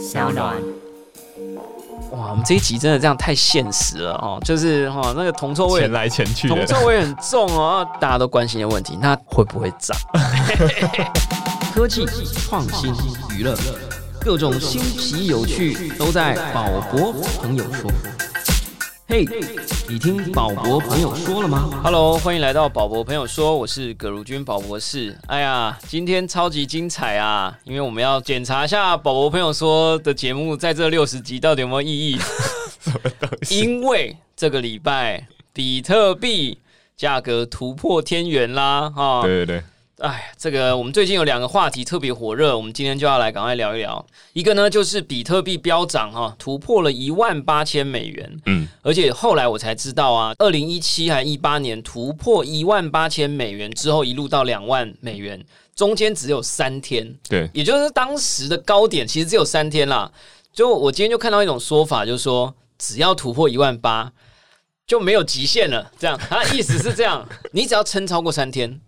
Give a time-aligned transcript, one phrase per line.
[0.00, 0.56] 小暖。
[2.12, 9.96] 哇，我们这一集真的这样太现实了哦，就是哈那个铜臭味前，来前去铜，臭味很重哦，大家都关心的问题，那会不会涨？
[11.74, 12.06] 科技、
[12.48, 12.92] 创新、
[13.36, 13.54] 娱乐，
[14.20, 17.90] 各种新奇有趣都在宝博朋友说。
[19.10, 19.26] 嘿
[19.88, 25.18] 你听宝博朋友说了吗？Hello，欢迎来到宝博朋友说，我是葛如君宝博士。
[25.26, 27.58] 哎呀，今天超级精彩啊！
[27.64, 32.18] 因为我们要检查一下宝博朋友说的节目在这六十集到底有没有意义。
[33.50, 36.58] 因为这个礼拜比特币
[36.96, 39.64] 价格突破天元啦，哈、对对对，
[40.00, 44.04] 哎，这个我们最近有两个话题特别火热，我们今天就要来赶快聊一聊。
[44.32, 60.10] 一个呢就是比特币飙涨哈，突破了一万八千美元，嗯，而且后来我才知道啊，二零一七还一八年突破一万八千美元之后，一路到两万美元，中间只有三天，对，也就是当时的高点其实只有三天啦。
[60.50, 64.10] 就我今天就看到一种说法，就是说只要突破一万八
[64.86, 65.92] 就没有极限了。
[65.98, 68.80] 这样，他的意思是这样，你只要撑超过三天，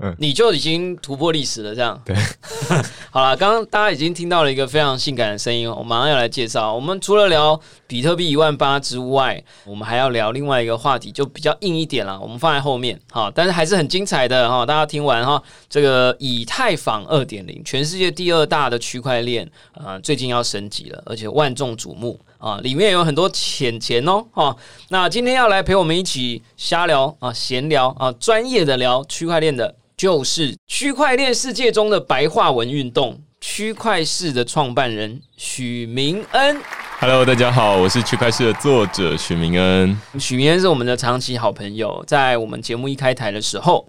[0.00, 1.74] 嗯你就已经突破历史了。
[1.74, 2.16] 这样，对。
[3.12, 6.74] 好了，刚刚大家已经听到了一个非常性感的声音哦，我马上要来介绍。
[6.74, 14.66] 我们除了聊比特币一万八之外，我们还要聊另外一个话题，就比较硬一点了，我们放在后面哈，但是还是很精彩的哈。
[14.66, 24.56] 大家听完哈，这个以太坊二点零，全世界第二大的区块链，呃，最近要升级了，而且万众瞩目啊，里面有很多钱钱哦哈。
[24.88, 29.76] 那今天要来陪我们一起瞎聊啊，闲聊啊，专业的聊区块链的。
[30.04, 36.60] 就是区块链世界中的白话文运动，区块市的创办人许明恩。
[37.00, 39.98] Hello，大家好，我是区块市的作者许明恩。
[40.20, 43.88] 许明恩是我们的长期好朋友，在我们节目一开台的时候，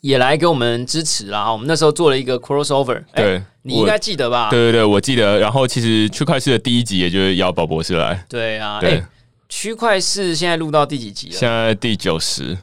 [0.00, 1.50] 也来给我们支持啦。
[1.50, 4.50] 我们那时候做了一个 crossover，哎对，你应该记得吧？
[4.50, 5.40] 对对对，我记得。
[5.40, 9.08] 然后其实区块市的第一集也就是邀宝博士来，对啊，对哎，
[9.48, 11.34] 区块市现在录到第几集了？
[11.34, 12.56] 现在第九十。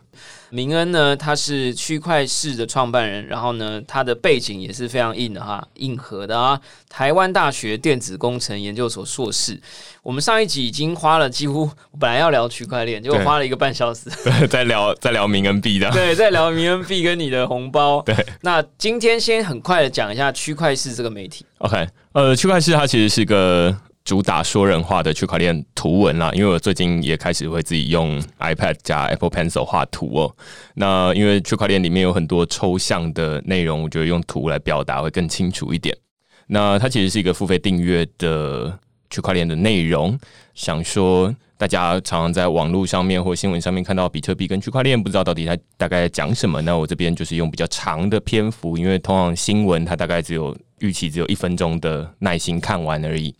[0.49, 6.59] 明恩呢，他是区块市的创办人，然后呢，他的背景也是非常硬的哈，硬核的啊。
[6.89, 9.59] 台湾大学电子工程研究所硕士。
[10.01, 11.69] 我们上一集已经花了几乎，
[11.99, 14.09] 本来要聊区块链，结果花了一个半小时。
[14.47, 18.01] 在聊在聊明恩币的，对，在聊明恩币跟你的红包。
[18.05, 21.45] 对，那今天先很快的讲一下区块市这个媒体。
[21.57, 30.35] OK，呃，区块市它其实是个主打说人话的区块链图文啦，因为我最近也开始会自己用 iPad 加 Apple Pencil 画图哦。
[30.75, 35.97] 那因为区块链里面有很多抽象的内容，我觉得用图来表达会更清楚一点。
[36.45, 38.77] 那它其实是一个付费订阅的
[39.09, 40.15] 区块链的内容，
[40.53, 46.61] 想说大家常常在网络上面或新闻上面看到比特币跟区块链，不知道到底它大概在讲什么。
[46.61, 53.33] 那我这边就是用比较长的篇幅，因为通常新闻它大概只有预期只有一分钟的耐心看完而已。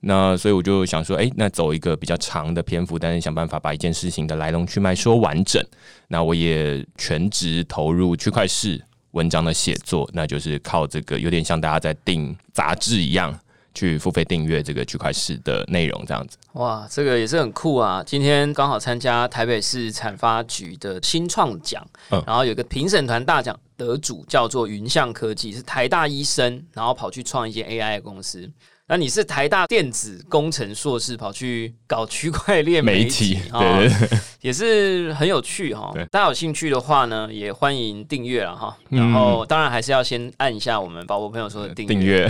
[0.00, 5.62] 那所以我就想说，哎、那走一个比较长的篇幅，但是想办法把一件事情的来龙去脉说完整。
[6.08, 13.38] 那我也全职投入区块市文章的写作，那就是靠这个有点像大家在订杂志一样，
[13.74, 16.38] 去付费订阅这个区块市的内容，这样子。
[16.54, 18.02] 哇，这个也是很酷啊！
[18.04, 28.50] 今天刚好参加台北市产发局的新创奖，嗯然后有个评审团大奖得主叫做云象科技，是台大医生，然后跑去创一间 AI 的公司。
[28.90, 36.04] 那你是台大电子工程硕士，跑去搞区块链媒体对对对，也是很有趣哈对。
[36.06, 38.76] 大家有兴趣的话呢，也欢迎订阅了哈。
[38.88, 38.98] 嗯。
[38.98, 42.28] 然后当然还是要先按一下我们宝宝朋友说的订订阅。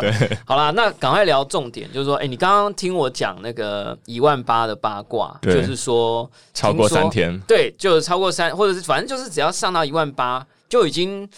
[0.00, 11.28] 对 好啦，那赶快聊重点，就是说，哎、你刚刚听我讲那个一万八的八卦，就是说超过三天，对，就是超过三，或者是反正就是只要上到一万八，就已经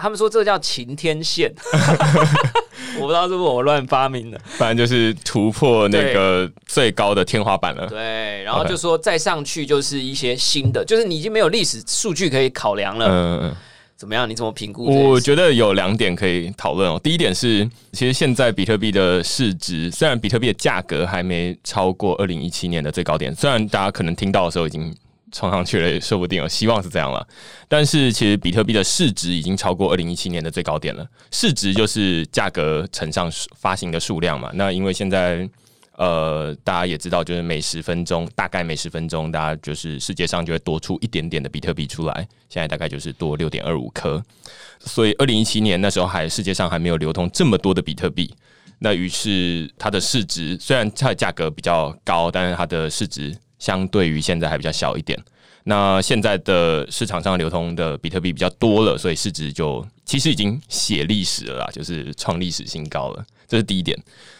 [0.00, 1.52] 他们说这个叫晴天线。
[2.98, 7.86] 我不知道是不是我乱发明的，反正就是突破那个最高的天花板了。
[7.86, 13.06] 对，然后就说再上去就是一些新的，就是你已经没有历史数据可以考量了。
[13.06, 13.56] 嗯嗯。
[13.96, 14.28] 怎么样？
[14.28, 14.86] 你怎么评估？
[14.86, 16.98] 我觉得有两点可以讨论哦。
[17.04, 24.90] 第一点是，其实现在比特币的市值，虽然比特币的价格还没超过二零一七年的最高点，虽然大家可能听到的时候已经
[25.32, 27.26] 冲上去了，也说不定哦，希望是这样了。
[27.68, 31.06] 但是其实比特币的市值已经超过二零一七年的最高点了。
[31.30, 34.50] 市值就是价格乘上发行的数量嘛。
[34.54, 35.48] 那因为现在
[35.96, 42.26] 呃，大家也知道，就是每十分钟，大概每十分钟，大家就是世界上就会多出一点点的比特币出来。
[42.48, 44.22] 现在大概就是多六点二五颗，
[44.78, 48.34] 所以二零一七年那时候还世界上还没有流通这么多的比特币。
[48.78, 55.16] 那于是它的市值虽然它的价格比较高，但是它的市值相对于现在还比较小一点。
[55.64, 63.24] 那现在的市场上流通的比特币比较多了，所以市值就其实已经写历史了啦，就是创历史新高了。
[63.46, 63.96] 这是第一点。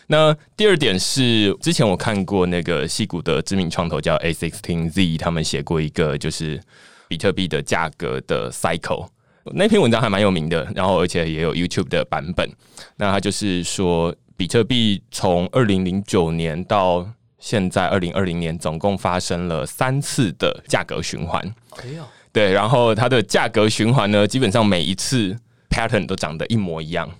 [0.06, 6.61] 那第二点是，之前我看过那个戏谷的知名创投叫 A Sixteen Z，他们写过一个就是
[7.06, 9.08] 比特币的价格的 cycle。
[9.52, 12.49] 那篇文章还蛮有名的，然后而且也有 YouTube 的版本。
[12.96, 17.06] 那他就是说，比特币从二零零九年到
[17.40, 21.42] 现在二零二零年，总共发生了三次的价格循环。
[21.82, 25.37] 哎呦，对，然后它的价格循环呢，基本上每一次
[25.69, 27.10] pattern 都长得一模一样。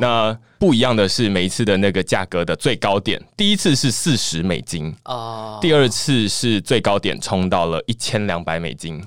[0.00, 9.02] 那不一样的是，每一次的那个价格的最高点，第一次是四十美金哦，第二次是最高点冲到了一千两百美金。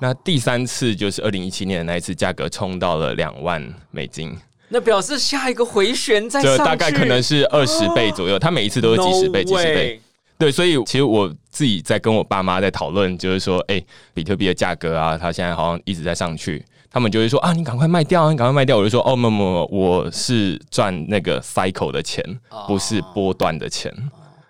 [0.00, 4.36] 那第三次就是二零一七年的那一次，价格冲到了两万美金。
[4.72, 8.38] 那表示下一个回旋在上大概可能是二十倍左右。
[8.38, 10.00] 它每一次都是几十倍、几十倍。
[10.38, 13.80] 对，所以其实我自己在跟我爸妈在讨论，就是说，哎，
[14.12, 16.64] 比特币的价格啊，它现在好像一直在上去。
[16.90, 18.76] 他们就会说啊，你赶快卖掉，你赶快卖掉。
[18.76, 22.24] 我就说，哦，没没，我是赚那个 cycle 的钱，
[22.66, 23.92] 不是波段的钱。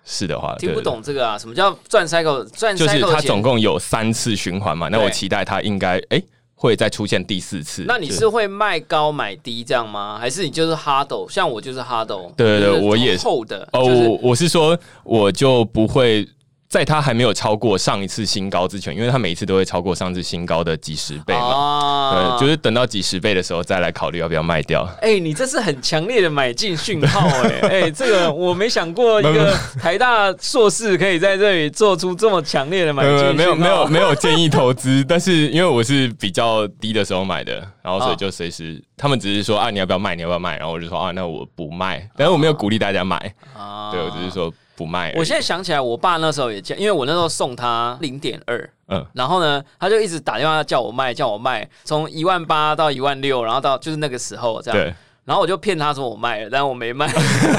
[0.05, 1.37] 是的话，听不懂这个啊？
[1.37, 2.43] 什么叫赚 cycle？
[2.49, 4.89] 赚就是它总共有三次循环嘛？
[4.89, 6.21] 那我期待它应该哎
[6.63, 7.83] 会再出现第四次。
[7.85, 10.17] 那你是会卖高买低这样吗？
[10.17, 11.29] 还是你就是 hard？
[11.29, 12.07] 像我就是 hard。
[12.37, 13.83] 对对对，我也厚的哦。
[14.21, 16.25] 我是说，我就不会。
[16.73, 24.83] 在它还没有超过上一次新高之前，因为它每一次都会超过上次新高的几十倍嘛，对，就是等到几十倍的时候再来考虑要不要卖掉。
[24.99, 33.35] 哎，你这是很强烈的买进讯号，哎 哎，这个我没想过一个台大硕士可以在这里做出这么强烈的买进。
[33.35, 44.51] 没有没有没有建议投资，但是因为我是比较低的时候买的，然后所以就随时他们只是说啊你要不要卖你要不要卖，然后我就说啊那我不卖，但是我没有鼓励大家买啊，对我只是说。
[44.75, 45.13] 不卖。
[45.15, 54.93] 我现在想起来，我爸那时候也这样，因为我那时候送他零点二，嗯，然后呢，他就一直打电话叫我卖，叫我卖，从一万八到一万六，然后到就是那个时候这样，
[55.25, 57.07] 然后我就骗他说我卖了，但我没卖。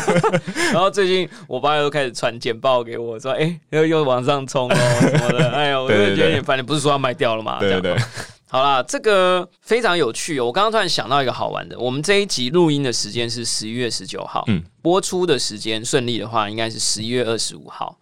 [0.72, 6.58] 然后最近我爸又开始传简报给我说，哎，又又往上冲哦什么的，哎呀，我就觉得有点烦。
[6.58, 7.58] 你不是说要卖掉了吗？
[7.60, 7.96] 对对。
[8.54, 10.38] 好啦，这个非常有趣。
[10.38, 17.98] 哦我刚刚突然想到一个好玩的，我们这一集录音的时间是十一月十九号，嗯，播出的时间顺利的话，应该是十一月二十五号。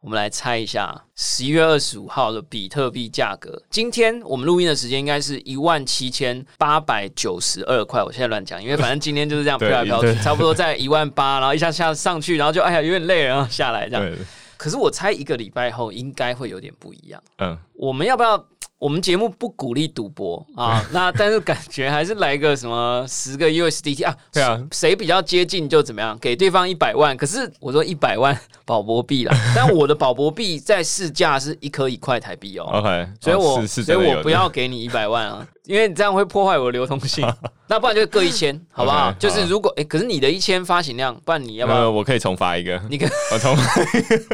[0.00, 3.62] 我们来猜一下，十一月二十五号的比特币价格。
[3.70, 8.02] 今天我们录音的时间应该是一万七千八百九十二块。
[8.02, 14.16] 我现在乱讲，因为反正今天就是这样飘来飘去，差不多在一万八，然后一下下上去，然后就哎呀有点累，然后下来这样。
[14.56, 17.22] 可是我猜一个礼拜后应该会有点不一样。
[17.38, 18.44] 嗯，我们要不要？
[18.78, 24.14] 我们节目不鼓励赌博啊，那但是感觉还是来个什么十个 USDT 啊？
[24.30, 27.16] 对啊，谁比较接近就怎么样，给对方一百万。
[27.16, 32.64] 可是我说一百万 保博币啦，但我的保博币在市价是一颗一块台币哦。
[32.70, 35.46] OK，所以我所以我不要给你一百万啊。
[35.66, 37.28] 因为你这样会破坏我的流通性，
[37.66, 39.12] 那不然就各一千，好不好？
[39.18, 41.90] 就是如果哎，可是你的一千发行量，不然你要不要？
[41.90, 43.56] 我可以重发一个，你可我重，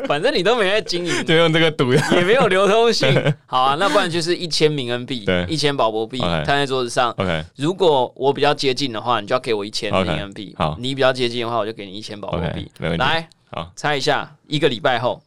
[0.06, 3.08] 反正你都没在经营，就用这个赌，也没有流通性。
[3.46, 7.12] 好啊，那不然就是一千名恩币，一千宝博币摊在桌子上。
[7.12, 10.52] OK，如果我比较接近的话，你就要给我一千名恩币。
[10.58, 12.68] 好，你比较接近的话，我就给你一千宝博币。
[12.98, 15.22] 来，好，猜一下，一个礼拜后。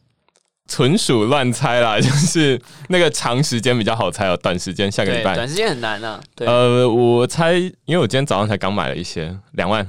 [0.68, 6.20] 纯属乱猜啦，就是那个长时间比较好猜哦，短时间下个礼拜，短时间很难啊。
[6.38, 7.54] 呃，我猜，
[7.84, 9.86] 因为我今天早上才刚买了一些，两万。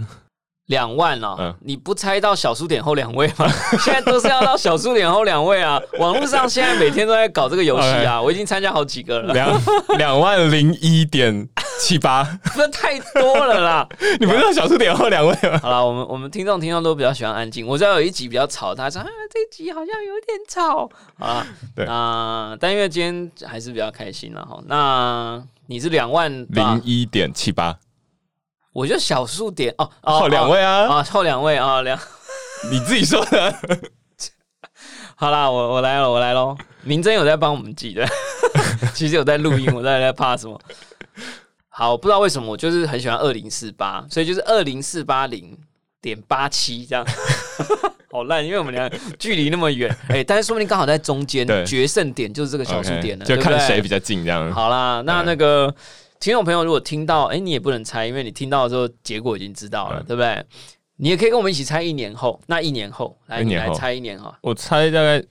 [0.68, 3.48] 两万哦，你不猜到小数点后两位吗？
[3.80, 5.80] 现在都是要到小数点后两位啊！
[5.97, 9.33] 网络上现在每天都在搞这个游戏啊，我已经参加好几个了。
[9.33, 9.62] 两
[9.97, 11.47] 两万零一点
[11.80, 13.88] 七八，这太多了啦！
[14.19, 15.57] 你不是要小数点后两位吗？
[15.62, 17.66] 好了，我们我们听众听众都比较喜欢安静。
[17.66, 21.47] 我知道有一集比较吵，他说啊，这一集好像有点吵啊。
[21.74, 24.59] 对啊，但因为今天还是比较开心了哈。
[24.66, 27.78] 那你是两万零一点七八。
[28.78, 32.00] 我就小数点哦哦，两位啊啊，后两位啊两，
[32.69, 33.56] 你自己说的。
[35.18, 36.56] 好啦，我我来了，我来喽。
[36.84, 38.07] 明真有在帮我们记的，
[38.94, 40.62] 其实有在录音，我在在怕什么？
[41.69, 45.57] 好，不知道为什么，我就是很喜欢二零四八，所以就是二零四八零
[46.00, 47.04] 点八七这样，
[48.12, 54.54] 好烂，因为我们俩距离那么远，哎，但是说不定刚好在中间，决胜点就是这个小数点了，就看谁比较近这样。
[54.54, 55.74] 好啦，那那个。
[56.19, 60.44] 听众朋友，如果听到，哎，你也不能猜，因为你听到的时候，结果已经知道了，对不对？
[60.97, 64.36] 你也可以跟我们一起猜一年后，那一年后，来，你来猜一年哈。
[64.42, 65.24] 我猜大概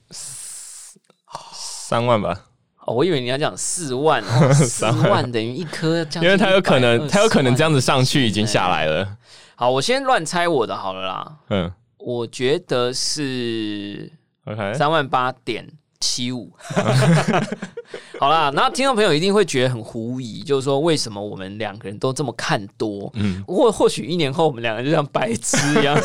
[1.51, 2.45] 三万吧。
[2.85, 4.23] 哦，我以为你要讲四万，
[4.55, 9.17] 四万等于一颗，因为它有可能，它有可能这样子上去，已经下来了。
[9.55, 11.37] 好，我先乱猜我的好了啦。
[11.49, 14.09] 嗯，我觉得是
[14.45, 15.67] OK 三万八点
[15.99, 16.53] 七五。
[18.21, 23.11] 好啦，那听众朋友一定会觉得很狐疑，就是说为什么我们两个人都这么看多？
[23.15, 25.97] 嗯，或或许一年后我们两个就像白痴一样，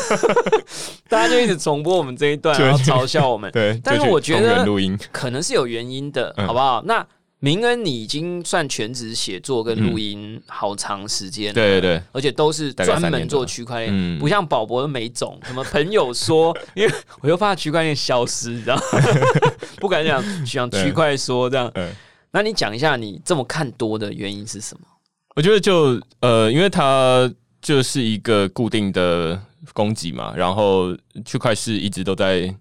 [1.09, 3.51] 大家就一直重播我们这一段，然后嘲笑我们。
[3.51, 6.81] 对，但是我觉得录音可能是有原因的，好不好？
[6.85, 7.05] 那。
[7.43, 15.37] 明恩，你已经算全职写作跟录音好长时间，对对对，而且都是专门做区块链，不像宝博的没种。
[15.43, 18.81] 什么朋友说， 因为我又怕区块链消失，你知道，
[19.75, 21.69] 不敢讲讲区块说这样。
[22.31, 24.87] 那你讲一下，你这么看多的原因是什么？
[25.35, 27.29] 我觉得就呃，因为它
[27.61, 29.37] 就是一个固定的
[29.73, 30.95] 供给嘛，然后
[31.25, 32.55] 区块是一直都在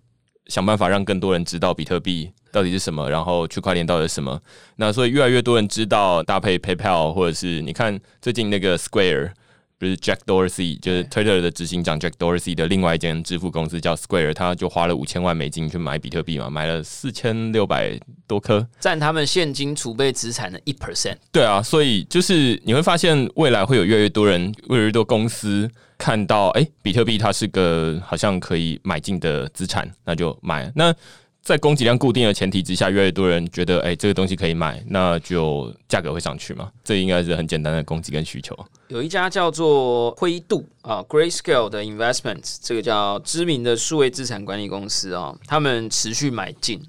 [0.49, 2.33] 想办法让更多人知道比特币。
[2.53, 3.11] 到底是什么？
[3.11, 4.41] 然后区块链到底是什么？
[4.77, 9.33] 那所以越来越多人知道搭配 PayPal，或者是你看最近那个 Square，
[9.79, 21.17] 不是 Jack Dorsey，就是 Twitter 的执行长 Jack Dorsey 的另外一间支付公司叫 Square，他就花了五千万美金去买比特币嘛，买了四千六百多颗，占他们现金储备资产的一 percent。
[21.33, 30.95] 对啊，所以就是你会发现未来会有越来越多人，越来越多公司看到，哎，比特币它是个好像可以买进的资产，那就买那。
[31.43, 36.71] 在供给量固定的前提之下，越来越多人觉得，哎，这个东西可以买，那就价格会上去嘛？
[36.85, 38.57] 这应该是很简单的供给跟需求。
[38.87, 46.81] 有一家叫做灰度啊，Grayscale 的 Investments，这个叫知名的数位资产管理公司啊，他们持续买进。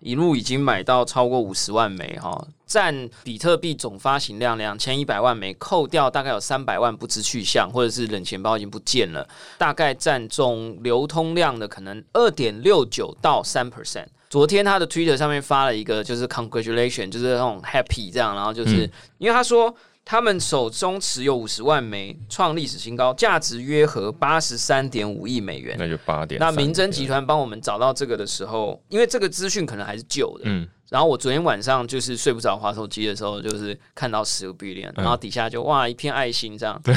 [0.00, 14.06] 一路已经买到超过五十万枚哈，占比特币总发行量两千一百万枚，扣掉大概有三百万不知去向，或者是冷钱包已经不见了，大概占总流通量的可能二点六九到三 percent。
[14.28, 19.74] 昨天他的 Twitter 上面发了一个就是 Congratulation，就是那种 Happy 这样，然后就是因为他说。
[20.10, 25.76] 他们手中持有五十万枚，创历史新高，价值约合八十三点五亿美元。
[25.78, 26.40] 那就八点。
[26.40, 30.66] 那明真集团帮我们找到这个的时候，因为这个资讯可能还是旧的，嗯。
[30.88, 36.80] 然后我昨天晚上就是睡不着，滑手机的时候，就是看到十个 billion，然后底下就哇一片爱心这样。
[36.82, 36.96] 对。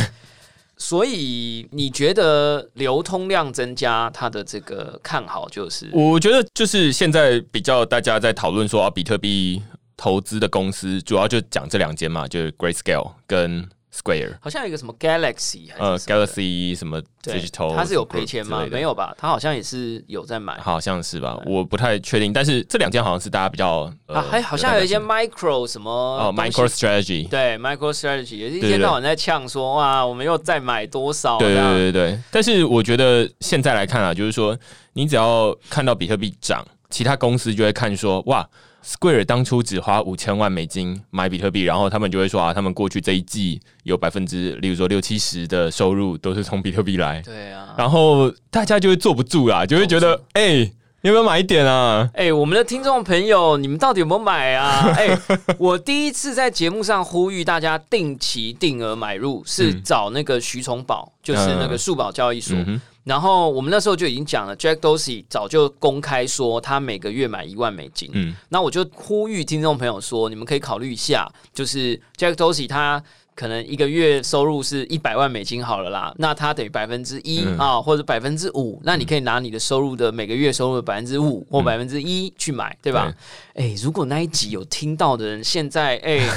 [0.77, 5.89] 所以你觉得流通量增加，它的这个看好就是？
[5.91, 9.61] 我觉得就是现在比较大家在讨论说啊，比特币。
[10.01, 14.35] 投资的公司主要就讲这两间嘛，就是 Grayscale 跟 Square。
[14.41, 18.65] 好像有一个什么 Galaxy，呃，Galaxy 什么 Digital，它是有赔钱吗？
[18.71, 19.13] 没有吧？
[19.15, 21.39] 它好像也是有在买，好像是吧？
[21.45, 22.33] 我不太确定。
[22.33, 31.37] 但是这两间好像是大家比较啊，还好像有一些 Micro 什么哦，Micro Strategy，对，Micro Strategy 也是一天到晚在呛说哇，我们又再买多少？
[31.37, 32.19] 对对对对。
[32.31, 34.57] 但是我觉得现在来看啊，就是说
[34.93, 38.49] 你只要看到比特币涨，其他公司就会看说哇。
[38.83, 47.21] Square 当初只花五千万美金买比特币，然后他们就会说啊，他们过去这一季有百分之，例如说六七十的收入都是从比特币来。
[47.21, 50.71] 对啊，然后大家就会坐不住啦，就会觉得，哎，
[51.01, 52.09] 有没有买一点啊？
[52.15, 54.89] 哎，我们的听众朋友，你们到底有没有买啊？
[54.97, 55.15] 哎，
[55.59, 62.57] 我第一次在节目上呼吁大家定期定额买入，是找那个徐崇宝，就是那个数宝交易所。
[63.03, 68.09] 然后我们那时候就已经讲了，Jack Dorsey 早就公开说他每个月买一万美金。
[68.13, 73.03] 嗯，那我就呼吁听众朋友说，你们可以考虑一下，就是 Jack Dorsey 他
[73.33, 83.11] 可能一个月收入是一百万美金好了啦，那他等于百分之一啊，或者百分之五，那你可以拿你的收入的每个月收入的百分之五或百分之一去买，对吧？
[83.55, 86.21] 哎，如果那一集有听到的人，现在哎。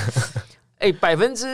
[0.84, 1.46] 哎，百分之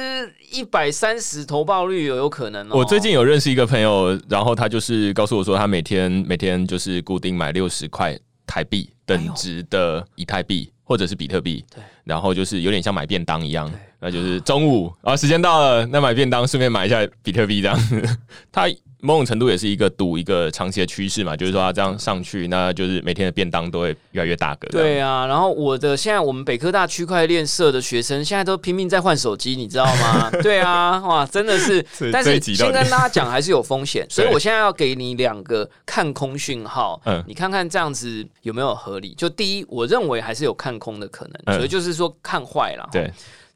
[0.50, 2.72] 一百三十投报率有有可能哦。
[2.72, 18.02] 我最近有认识一个朋友，然后他就是告诉我说，他每天每天就是固定买六十块台币等值的以太币或者是比特币，对，然后就是有点像买便当一样，那就是中午啊时间到了，那买便当顺便买一下比特币这样子，
[18.50, 18.68] 他。
[19.02, 24.68] 某种程度也是一个赌一个长期的趋势嘛，就是说它这样上去，那就是每天的便当都会越来越大个。
[24.68, 30.30] 对啊，然后我的现在我们北科大区块链社的学生现在都拼命在换手机，你知道吗？
[30.42, 31.84] 对啊，哇，真的是。
[32.12, 39.14] 但是先跟大家讲，还是有风险， 所以我现在要给你两个看空讯号，嗯，你看看这样子有没有合理？
[39.14, 42.88] 就第一，我认为还是有看空的可能，所以就是说看坏了。
[42.92, 43.10] 对，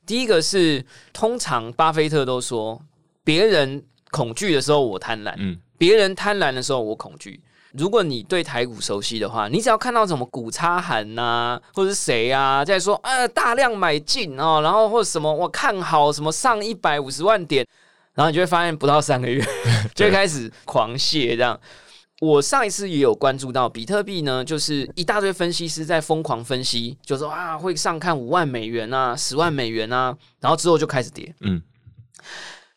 [0.07, 2.81] 第一个是通常巴菲特都说
[3.23, 3.83] 别人。
[4.15, 7.41] 恐惧的时候我贪婪，嗯，别人贪婪的时候我恐惧。
[7.73, 17.67] 如果你对台股熟悉的话，你只要看到什么股差函呐，或者是谁啊在说啊大量买进哦，然后或者什么我看好什么上一百五十万点，
[18.15, 19.45] 然后你就会发现不到三个月
[19.93, 21.59] 就开始狂泻这样。
[22.21, 31.61] 我上一次也有关注到比特币呢，就是一大堆分析师在疯狂分析，就说啊会上看五万美元啊，十万美元啊，然后之后就开始跌，嗯。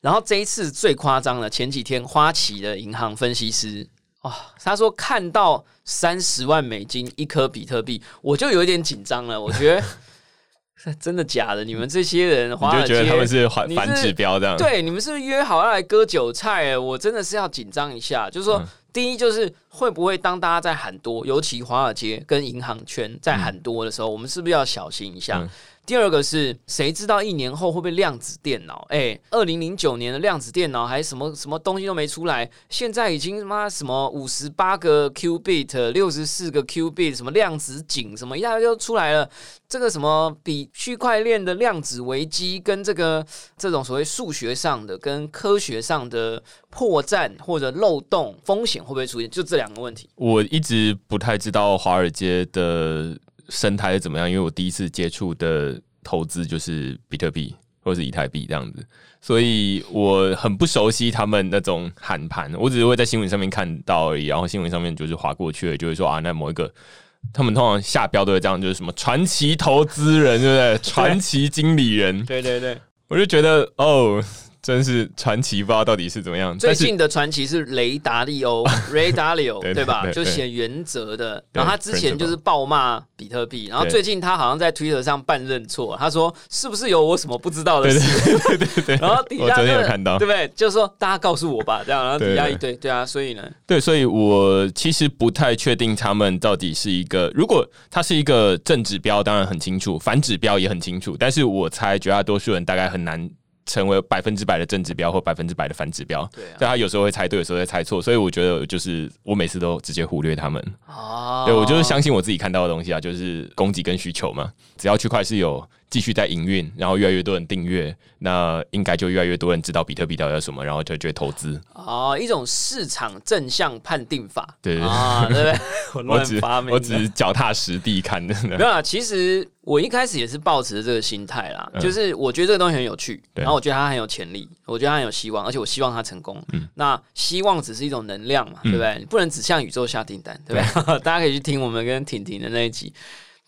[0.07, 3.85] 然后这一次最夸张了，前几天花旗的银行分析师
[4.21, 9.41] 啊，他说看到三十万美金一颗比特币，我就有一点紧张了。
[9.41, 9.83] 我觉得
[10.97, 11.65] 真的假的？
[11.65, 14.55] 你们这些人，你华尔街就觉得他们是反反指标这样？
[14.55, 16.77] 对，你们是不是约好要来割韭菜？
[16.77, 18.29] 我真的是要紧张一下。
[18.29, 25.39] 就是说，嗯第一就是会不会当大家在喊多，尤其华尔街跟银行圈在喊多的时候，我们是不是要小心一下？
[25.41, 25.49] 嗯
[25.87, 28.85] 第二个是谁知道一年后会不会量子电脑？
[28.89, 39.29] 哎，二零零九年的量子电脑还什么什么东西都没出来，现在已经他妈什么五十八个 q bit、六十四个 q bit，什么量子井什么一大堆就出来了。
[39.69, 43.25] 这个什么比区块链的量子危机跟这个
[43.57, 49.29] 这种所谓数学上的跟科学上的破绽或者漏洞风险会不会出现？
[49.29, 50.09] 就这两个问题。
[50.15, 53.17] 我一直不太知道华尔街的
[53.49, 58.85] 生态是怎么样，因为我第一次接触的投资就是比特币或者是以太币这样子，
[59.21, 66.73] 所以我很不熟悉他们那种喊盘，我只是会在新闻上面看到而已，然后新闻上面就是划过去了，就会说啊，那某一个。
[67.33, 70.77] 他们通常下标都会这样，就是什么传奇投资人，对不对？
[70.77, 72.77] 传奇经理人，对对对，
[73.07, 74.23] 我就觉得哦，
[74.67, 76.59] 真是传奇，不知道到底是怎么样。
[76.59, 80.05] 最近的传奇是雷达利欧 （Ray Dalio），对对吧？
[80.11, 81.41] 就写原则的。
[81.53, 88.39] 然后他之前就是暴骂比特币，然后最近他好像在 Twitter 上半认错，他说是不是有我什么不知道的事？
[88.45, 90.45] 对对对对，然后底我昨天下真的有看到对不对？
[90.53, 103.29] 就是说大家告诉我吧，这样，然后底下一堆，对啊，所以呢，对，所以我其实不太确定他们到底是一个，如果它是一个正指标，当然很清楚，反指标也很清楚，但是我猜绝大多数人大概很难。
[103.67, 110.63] 成为百分之百的正指标或百分之百的反指标，对啊但他有时候会猜对，有时候会猜错，所以我觉得就是我每次都直接忽略他们。
[110.87, 114.51] 哦，对我就是相信我自己看到的东西啊，就是供给跟需求嘛。
[114.77, 121.59] 只要区块是有继续在营运，然后越来越多人订阅，那应该就越来越多人知道比特币到底有什么，然后就就会投资。
[121.73, 125.53] 哦，一种市场正向判定法，对对对啊， 对
[125.93, 126.03] 不对？
[126.09, 128.35] 我只发明的，我只是脚踏实地看的。
[128.43, 136.41] 没有啦，其实我一开始也是抱持这个心态啦，嗯就是我觉得这个东西很有趣，然后我觉得它很有潜力，我觉得它很有希望，而且我希望它成功。
[136.51, 138.97] 嗯那希望只是一种能量嘛，对不对？
[138.99, 140.99] 你不能只向宇宙下订单，对不对？
[140.99, 142.93] 大家可以去听我们跟婷婷的那一集。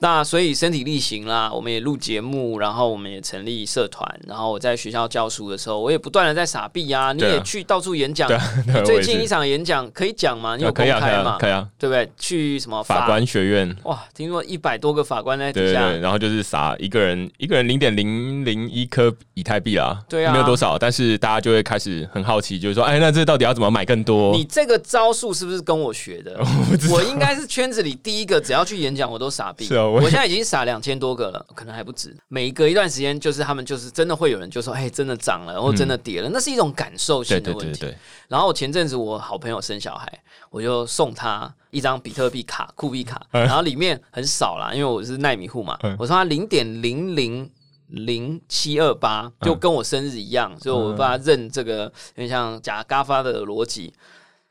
[0.02, 8.38] 那所以身体力行啦，我们也录节目，然后我们也成立社团，然后我在学校教书的时候，我也不断的在傻逼啊，你也去到处演讲对。
[8.38, 10.56] 啊，对啊我也是最近一场演讲可以讲吗？
[10.56, 11.38] 你有公啊可以啊，可以开吗啊，？
[11.38, 11.68] 可以啊。
[11.78, 12.10] 对不对？
[12.18, 24.32] 去什么法官学院，哇，听说一百多个法官在底下，然后就是撒一个人一个人零点零零一颗以太币啦，对啊没有多少，但是大家就会开始很好奇，就是说，哎，那这到底要怎么买更多？
[24.34, 26.40] 你这个招数是不是跟我学的？
[26.90, 29.66] 我应该是圈子里第一个，只要去演讲我都傻逼。
[29.66, 32.16] 是啊我我现在已经撒两千多个了，可能还不止。
[32.28, 36.30] 每隔一段时间，就是他们就是真的会有人就说：“哎，真的涨了，或真的跌了。
[36.32, 37.94] 那是一种感受性的问题。
[38.28, 40.08] 然后前阵子我好朋友生小孩，
[40.50, 47.50] 我就送他一张比特币卡、酷币卡，然后里面很少啦，因为我是奈米户嘛，嗯我送他零点零零。
[47.92, 53.92] 零七二八就跟我生日一样，所以我把它认这个有点像假嘎发的逻辑。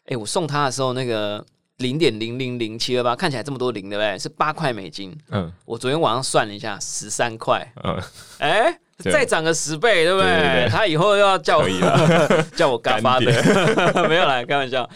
[0.06, 1.46] 哎、我送他的时候，那个
[1.78, 4.18] 零点零零零七二八看起来这么多零，对不对？
[4.18, 5.16] 是八块美金。
[5.30, 7.72] 嗯我昨天晚上算了一下，十三块。
[7.84, 8.00] 嗯，
[8.38, 10.28] 哎、对再涨个十倍，对不对？
[10.28, 13.32] 对对对他以后又要叫我了 叫我嘎巴的
[13.92, 14.88] 干， 没有啦，开玩笑。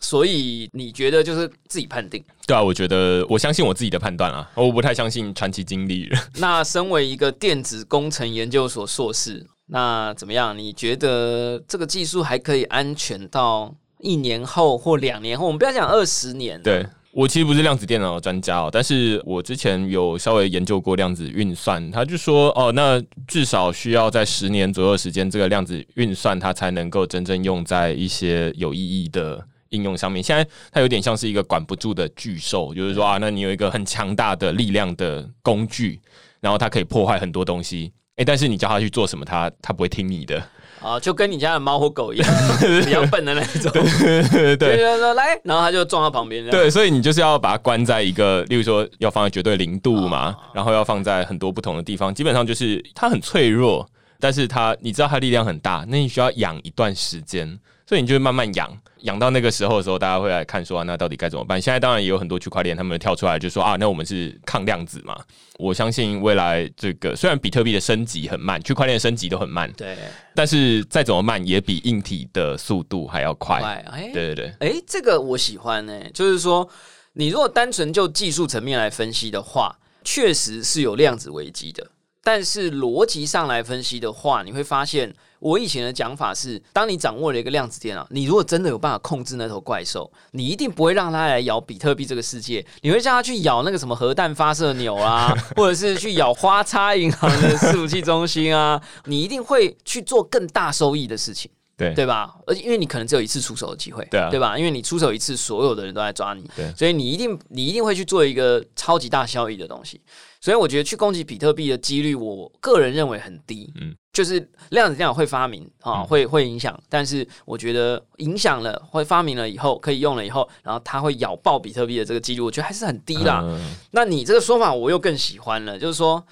[0.00, 2.22] 所以你觉得就是自己判定？
[2.46, 6.20] 对啊，我觉得我相信我自己的判断啊，我不太相信传奇经历人。
[6.38, 10.56] 那身为一个电子工程研究所硕士，那怎么样？
[10.56, 15.46] 你觉得这个技术还可以安全到一年后或两年后？
[15.46, 29.46] 我们不要讲二十年，对我其实不是量子电脑的专家哦，但是我之前有稍微研究过量子运算，他就说哦，那至少需要在十年左右的时间，这个量子运算它才能够真正用在一些有意义的。
[29.70, 36.00] 应用上面，现在它有点像是一个管不住的巨兽，就是说啊，那你有一个很强大的力量的工具，
[36.40, 40.42] 然后它可以破坏很多东西，诶，但是你叫它去做什么，它它不会听你的，
[40.82, 42.34] 啊，就跟你家的猫或狗一样，
[42.84, 44.56] 比较笨的那种，对。
[44.56, 53.88] 对对说来，然后它就撞到旁边，对，所以你就是要把它关在一个，例如说要放在绝对零度嘛，哦然后要放在很多不同的地方，基本上就是它很脆弱，
[54.20, 61.58] 但是它你知道它力量很大，那你需要养一段时间，所以你就会慢慢养，养到那个时候的时候，大家会来看说、啊、那到底该怎么办？
[61.58, 65.18] 现在当然也有很多区块链，他们跳出来就说啊，那我们是抗量子嘛。
[65.58, 69.96] 我相信未来这个虽然比特币的升级很慢，区块链升级都很慢，对，
[70.34, 73.82] 但是再怎么慢也比硬体的速度还要快。
[74.12, 76.68] 对对对，哎，这个我喜欢呢、就是说，
[77.14, 79.74] 你如果单纯就技术层面来分析的话，
[80.04, 81.90] 确实是有量子危机的。
[82.22, 101.50] 但是逻辑上来分析的话，你会发现我以前的讲法是，当你掌握了一个量子电脑，你如果真的有办法控制那头怪兽，你一定不会让它来咬比特币这个世界，你会叫它去咬那个什么核弹发射钮啊， 或者是去咬花叉银行的伺服器中心啊，你一定会去做更大收益的事情。
[101.78, 102.34] 对对吧？
[102.46, 104.58] 而且因为你可能只有一次出手的机会，对啊对吧？
[104.58, 110.00] 因为你出手一次，所有的人都在抓你，对所以你一定你一定会去做一个超级大效益的东西。
[110.40, 113.72] 所以我觉得去攻击比特币的几率，我个人认为很低。
[113.76, 123.40] 嗯嗯，就是量子电脑会发明啊，嗯会会影响，但是我觉得影响了，会发明了以后可以用了以后，然后它会咬爆比特币的这个几率，我觉得还是很低啦。
[123.44, 126.24] 嗯那你这个说法我又更喜欢了，就是说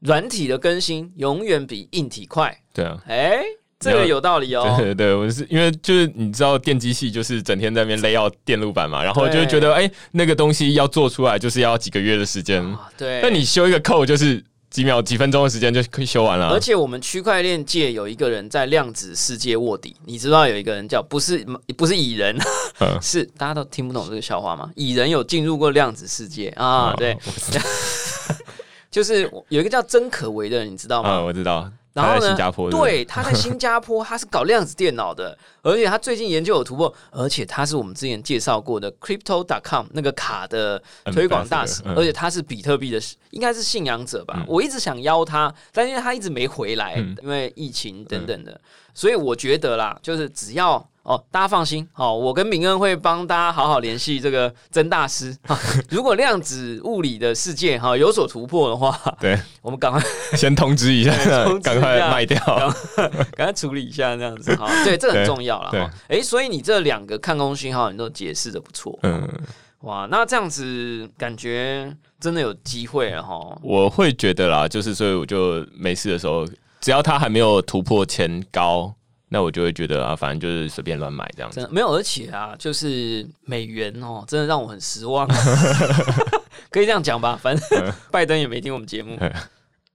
[0.00, 2.62] 软体的更新永远比硬体快。
[2.74, 3.02] 对啊。
[3.06, 3.42] 哎、
[3.78, 4.74] 这个有道理哦。
[4.78, 16.58] 对对对，我是因为就是你知道电机系就是整天在那边勒要电路板嘛，然后就会觉得哎、那个东西要做出来就是要几个月的时间，啊对，那你修一个 code 就是几秒几分钟的时间就可以修完了而。
[16.58, 22.36] 且我们区块链界有一个人在量子世界卧底，你知道有一个人叫不是不是蚁人，
[22.80, 24.70] 嗯 是大家都听不懂这个笑话吗？
[24.74, 27.16] 蚁人有进入过量子世界啊，哦对，
[28.90, 31.10] 就是有一个叫曾可为的人，你知道吗？
[31.18, 31.70] 嗯，我知道。
[32.02, 32.20] 他然后呢？
[32.20, 44.34] 在新加坡，不对，他在新加坡，他是搞量子电脑的， 而且他最近研究有突破，而且他是我们之前介绍过的 Crypto.com 那个卡的推广大使，嗯而且他是比特币的，应该是信仰者吧。
[44.38, 48.60] 嗯我一直想邀他，但因为他一直没回来，嗯因为疫情等等的，
[48.96, 50.84] 所以我觉得啦，就是只要。
[51.06, 55.32] 哦，大家放心，哦，我跟明恩会帮大家好好联系这个曾大师。
[55.44, 55.56] 哈
[55.88, 60.02] 如果量子物理的世界哈、有所突破的话，对，我们赶快
[60.36, 61.12] 先通知一下
[61.62, 62.36] 赶快卖掉。
[63.36, 65.90] 赶快处理一下，这样子哈，对，这很重要了对哈。
[66.08, 69.28] 哎，所以你这两个看空讯号，你都解释的不错，嗯，
[69.82, 73.56] 哇，那这样子感觉真的有机会了哈。
[73.62, 76.44] 我会觉得啦，就是所以我就没事的时候，
[76.80, 78.94] 只要它还没有突破前高，
[79.28, 81.56] 那我就会觉得啊，反正就是随便乱买这样子。
[81.56, 85.26] 真的没有，而且啊，就是美元哦，真的让我很失望，
[86.70, 87.38] 可以这样讲吧？
[87.42, 89.32] 反正拜登也没听我们节目嗯，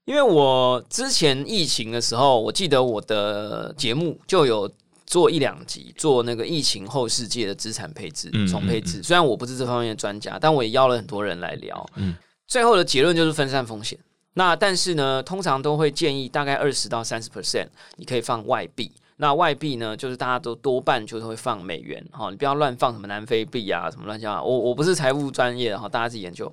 [0.05, 4.69] 因为我之前疫情的时候，我记得我的节目就有
[5.05, 9.01] 做一两集做那个疫情后世界的资产配置嗯、重配置。
[9.03, 11.89] 虽然我不是这方面的专家，但我也邀了很多人来聊。
[11.95, 12.15] 嗯
[12.47, 13.97] 最后的结论就是分散风险。
[14.33, 17.67] 那但是呢，通常都会建议大概二十到三十 percent，
[17.97, 18.91] 你可以放外币。
[19.17, 24.43] 那外币呢，就是大家都多半就是会放美元，哈，你不要乱放什么南非币啊，什么乱七八糟。
[24.43, 26.51] 我我不是财务专业的哈，大家自己研究。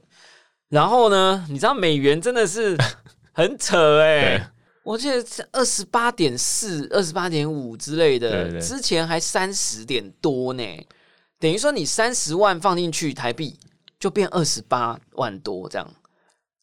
[0.68, 2.76] 然后呢，你知道美元真的是
[3.32, 4.42] 很扯哎、对
[4.82, 10.86] 我记得是二十八点四、二十八点五之类的，对对之前还三十点多呢，
[11.38, 13.58] 等于说你三十万放进去台币
[13.98, 15.88] 就变二十八万多，这样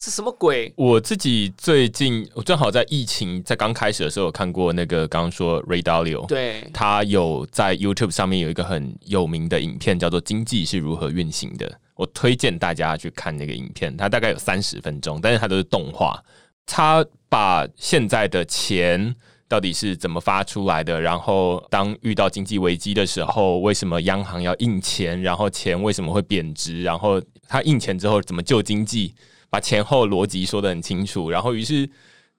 [0.05, 0.71] 这什么鬼？
[0.75, 11.67] 我自己最近我正好在疫情在刚开始的时候有看过那个刚刚说 Ray Dalio，对，他有在 YouTube 上面有一个很有名的影片，叫做《经济是如何运行的》。
[11.95, 16.23] 我推荐大家去看那个影片，它大概有三十分钟，但是它都是动画。
[16.67, 19.15] 他把现在的钱
[19.47, 29.15] 到底是怎么发出来的，然后当遇到经济危机的时候，为什么央行要印钱，然后钱为什么会贬值，然后他印钱之后怎么救经济，
[29.55, 31.29] 把前后逻辑说得很清楚。
[31.29, 31.89] 然后于是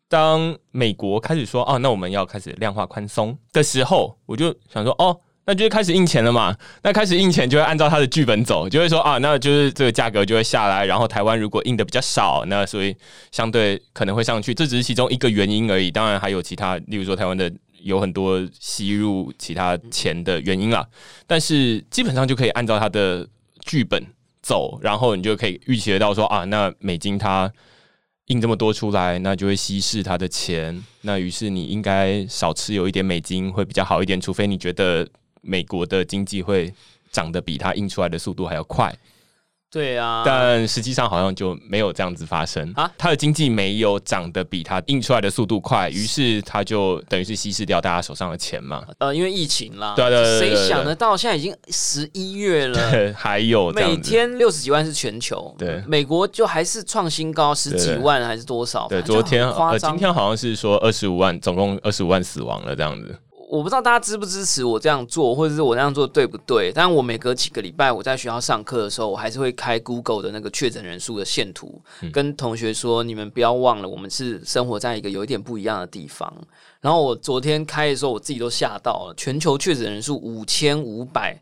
[0.06, 6.54] 当美国开始说哦，那我们要开始量化宽松的时候，我就想说哦，那就是开始印钱了嘛。
[6.82, 10.84] 那开始印钱就会按照它的剧本走，就会说啊，那就是这个价格就会下来。
[10.84, 12.94] 然后台湾如果印的比较少，那所以
[13.32, 15.90] 相对可能会上去，这只是其中一个原因而已。
[15.90, 17.50] 当然还有其他，例如说台湾的
[17.80, 20.86] 有很多吸入其他钱的原因啦。
[21.26, 23.26] 但是基本上就可以按照它的
[23.64, 24.04] 剧本
[24.46, 27.52] 走，然后你就可以预期得到说啊，那美金它
[28.26, 30.84] 印这么多出来，那就会稀释它的钱。
[31.00, 35.04] 那于是你应该少持有一点美金会比较好一点，除非你觉得
[35.40, 36.72] 美国的经济会
[37.10, 38.96] 涨得比它印出来的速度还要快。
[39.76, 48.82] 对啊，但实际上好像就没有这样子发生啊啊，它的经济没有涨得比他印出来的速度快，于是他就等于是稀释掉大家手上的钱嘛。
[48.98, 52.90] 呃，因为疫情啦，对对对对对谁想得到现在已经十一月了。
[52.90, 58.86] 对， 还有每天六十几万是全球，对美国就还是创新高，十几万还是多少？
[58.88, 63.14] 对，反正就昨天呃，今天好像是说二十五万，总共二十五万死亡了这样子。
[63.48, 66.72] 我不知道大家支不支持我这样做，或者是我那样做对不对？
[66.72, 76.32] 但我每隔几个礼拜我在学校上课的时候，我还是会开 Google 的那个确诊人数的线图，嗯跟同学说：你们不要忘了，我们是生活在一个有一点不一样的地方。
[76.80, 81.40] 然后我昨天开的时候，我自己都吓到了，全球确诊人数五千五百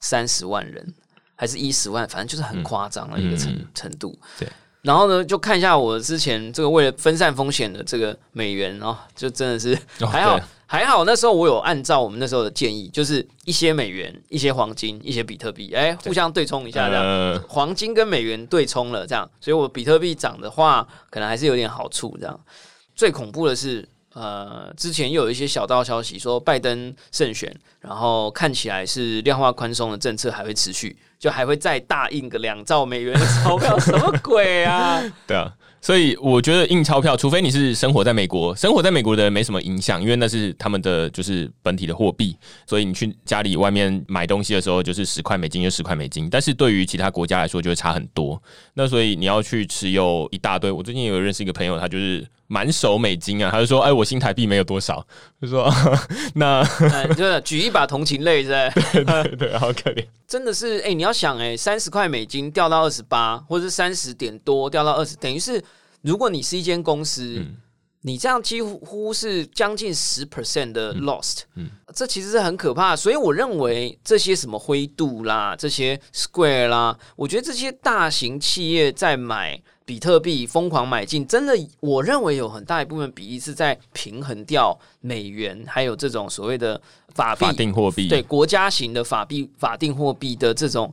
[0.00, 0.94] 三十万人，
[1.36, 4.16] 还是一十万，反正就是很夸张的一个程、嗯程度。
[4.38, 4.48] 对。
[4.82, 17.04] 然后呢，就看一下我之前这个为了分散风险的这个美元哦，就真的是哦还好对还好那时候我有按照我们那时候的建议，就是一些美元、一些黄金、一些比特币，哎，互相对冲一下这样。
[17.04, 22.16] 呃，黄金跟美元对冲了，这样，所以我比特币涨的话，可能还是有点好处。
[22.18, 22.40] 这样，
[22.96, 35.00] 最恐怖的是，呃，之前又有一些小道消息说拜登胜选，然后看起来是量化宽松的政策还会持续，就还会再大印个两兆美元的钞票， 什么鬼啊？
[35.26, 35.52] 对啊。
[35.84, 42.34] 所以我觉得印钞票，除非你是生活在美国，生活在美国的人没什么影响，因为那是他们的就是本体的货币，
[42.66, 46.26] 所以你去家里外面买东西的时候，就是十块美金就十块美金。
[46.30, 48.42] 但是对于其他国家来说，就会差很多。
[48.72, 50.72] 那所以你要去持有一大堆。
[50.72, 55.04] 我最近有认识一个朋友，他就是满手美金啊，他就说：“哎，我新台币没有多少。
[55.40, 55.72] ”就说
[56.34, 59.04] ：“那呃就举一把同情泪，是不是？
[59.04, 60.06] 对对，好可怜。
[60.26, 65.62] 真的是，哎、你要想、哎，三十块美金掉到二十八，或者是三十点多掉到二十，等于是，
[66.02, 67.56] 如果你是一间公司，嗯
[68.06, 72.94] 你这样几乎是将近十 percent 的 lost，嗯这其实是很可怕。
[72.94, 86.80] 所以我认为这些什么灰度啦，这些 Square 啦，我觉得这些大型企业在买比特币疯狂买进，真的，我认为有很大一部分比例是在平衡掉美元，还有这种所谓的
[87.14, 90.92] 法币法定货币对国家型的法币法定货币的这种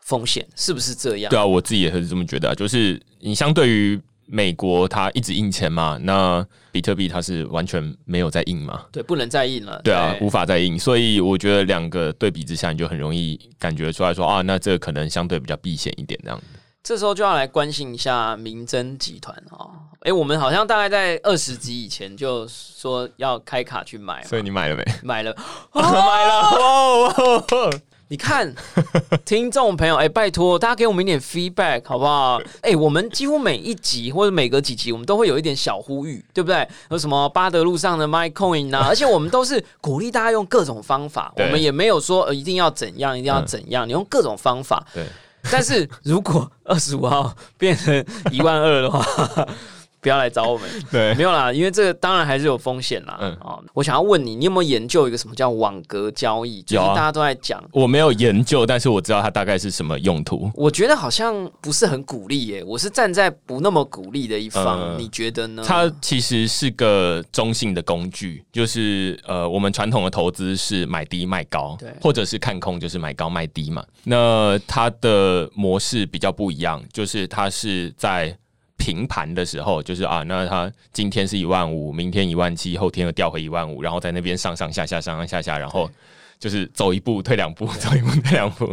[0.00, 1.30] 风险，是不是这样？
[1.30, 9.80] 对啊，我自己也是这么觉得、啊，就是你相对于美国，它一直印钱嘛，那比特币它是完全没有在印嘛，对，不能再印了。
[9.82, 16.38] 对啊，无法再印，所以我觉得两个对比之下，你就很容易感觉出来说啊，那这个可能相对比较避险一点这样。
[16.86, 19.68] 这时候就要来关心一下明侦集团哦。
[20.02, 24.84] 哎，我们好像大概在二十集以前就说要开卡去买，所以你买了没？
[25.02, 25.34] 买了。
[25.74, 27.80] 买了！
[28.06, 28.54] 你看，
[29.26, 32.40] 听众朋友，哎、拜托大家给我们一点 feedback 好不好？
[32.62, 36.68] 哎、我们几乎每一集或者每隔几集，我们都会有一点小呼吁，对不对？
[36.90, 44.86] 有什么巴德路上的 MyCoin 啊， 而且我们都是鼓励大家用各种方法，我对们也没有说、呃、一定要怎样，一定要怎样，你用各种方法。
[44.94, 45.04] 对，
[45.50, 49.04] 但是如果二十五号变成一万二的话，
[50.06, 50.70] 不要来找我们。
[50.88, 53.18] 对没有啦，因为这个当然还是有风险啦。
[53.20, 56.62] 嗯哦，我想要问你，你有没有研究一个什么叫网格交易？
[56.62, 57.60] 最近有啊大家都在讲。
[57.72, 60.48] 我没有研究，但是我知道它大概是什么用途。
[60.54, 65.64] 我觉得好像不是很鼓励耶，我是站在不那么鼓励的一方，呃你觉得呢？
[65.66, 73.84] 它其实是个中性的工具，就是呃，我们传统的投资是买低卖高对，或者是看空就是买高卖低嘛。
[74.04, 78.36] 那它的模式比较不一样，就是它是在
[78.86, 85.90] 平盘的时候，就是啊，那它今天是一万五，明天一万七，后天又掉回一万五，然后在那边上上下下上上下下，然后
[86.38, 88.72] 就是走一步退两步，走一步退两步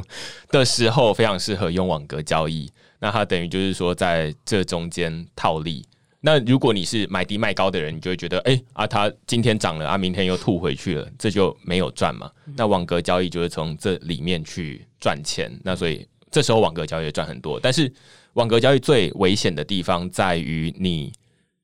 [0.50, 2.72] 的时候，非常适合用网格交易。
[3.00, 5.84] 那它等于就是说在这中间套利。
[6.22, 12.30] 那如果你是买低卖高的人，你就会觉得，哎、啊，它今天涨了啊，明天又吐回去了，这就没有赚嘛。
[12.56, 17.60] 那网格交易就是从这里面去赚钱，那所以这时候网格交易赚很多。
[17.60, 17.92] 但是
[18.34, 21.12] 网格交易最危险的地方在于你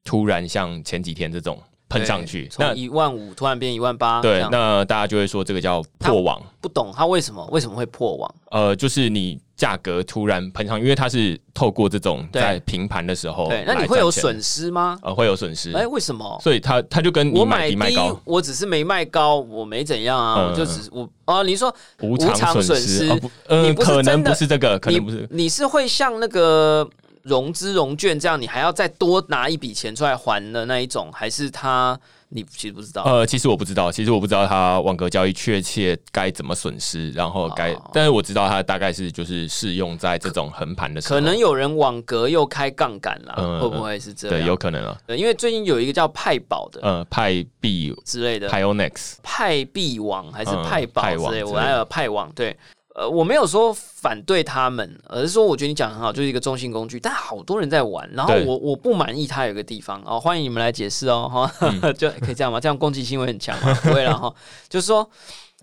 [0.03, 6.41] 突然像前几天这种喷上去，那从一万五突然变一万八，对，那大家就会说这个叫破网。
[6.61, 8.35] 不懂它为什么为什么会破网？
[8.51, 14.97] 呃，就是你价格突然喷上，因为它是透过这种在平盘的时候，对，那你会有损，失吗？
[15.03, 15.73] 呃，会有损失。
[15.73, 16.39] 哎，为什么？
[16.41, 23.09] 所以它它就跟你我买买低低卖高，我只是没卖高，我没怎样啊，嗯我就只是我哦，你说无偿偿损失
[23.47, 25.27] 嗯、可能不是这个，可能不是。
[25.29, 26.89] 你是会像那个
[27.23, 31.99] 融资融券这样，你还要再多拿一笔钱出来还的那一种，还是他
[32.31, 33.01] 你其实不知道？
[33.03, 44.39] 呃，其实我不知道，其实我不知道它网格交易确切该怎么损失，然后该，哦但是我知道它大概是就是适用在这种横盘的时候，可能有人网格又开杠杆啦，嗯会不会是这样？
[44.39, 44.95] 对，有可能啊。
[45.07, 52.55] 对因为最近有一个叫派宝的呃，派币之类的，Pionex，派币网还是嗯派宝派之类，我还有派网对。
[52.95, 62.59] 呃，我没有说反对他们，而是说我觉得你讲很好，就是一个中性工具，但好多人在玩，然后我我不满意它有个地方哦，欢迎你们来解释哦，哈、嗯 就可以这样吗？
[62.59, 63.73] 这样攻击性会很强吗？
[63.83, 64.33] 不会了哈，
[64.67, 65.07] 就是说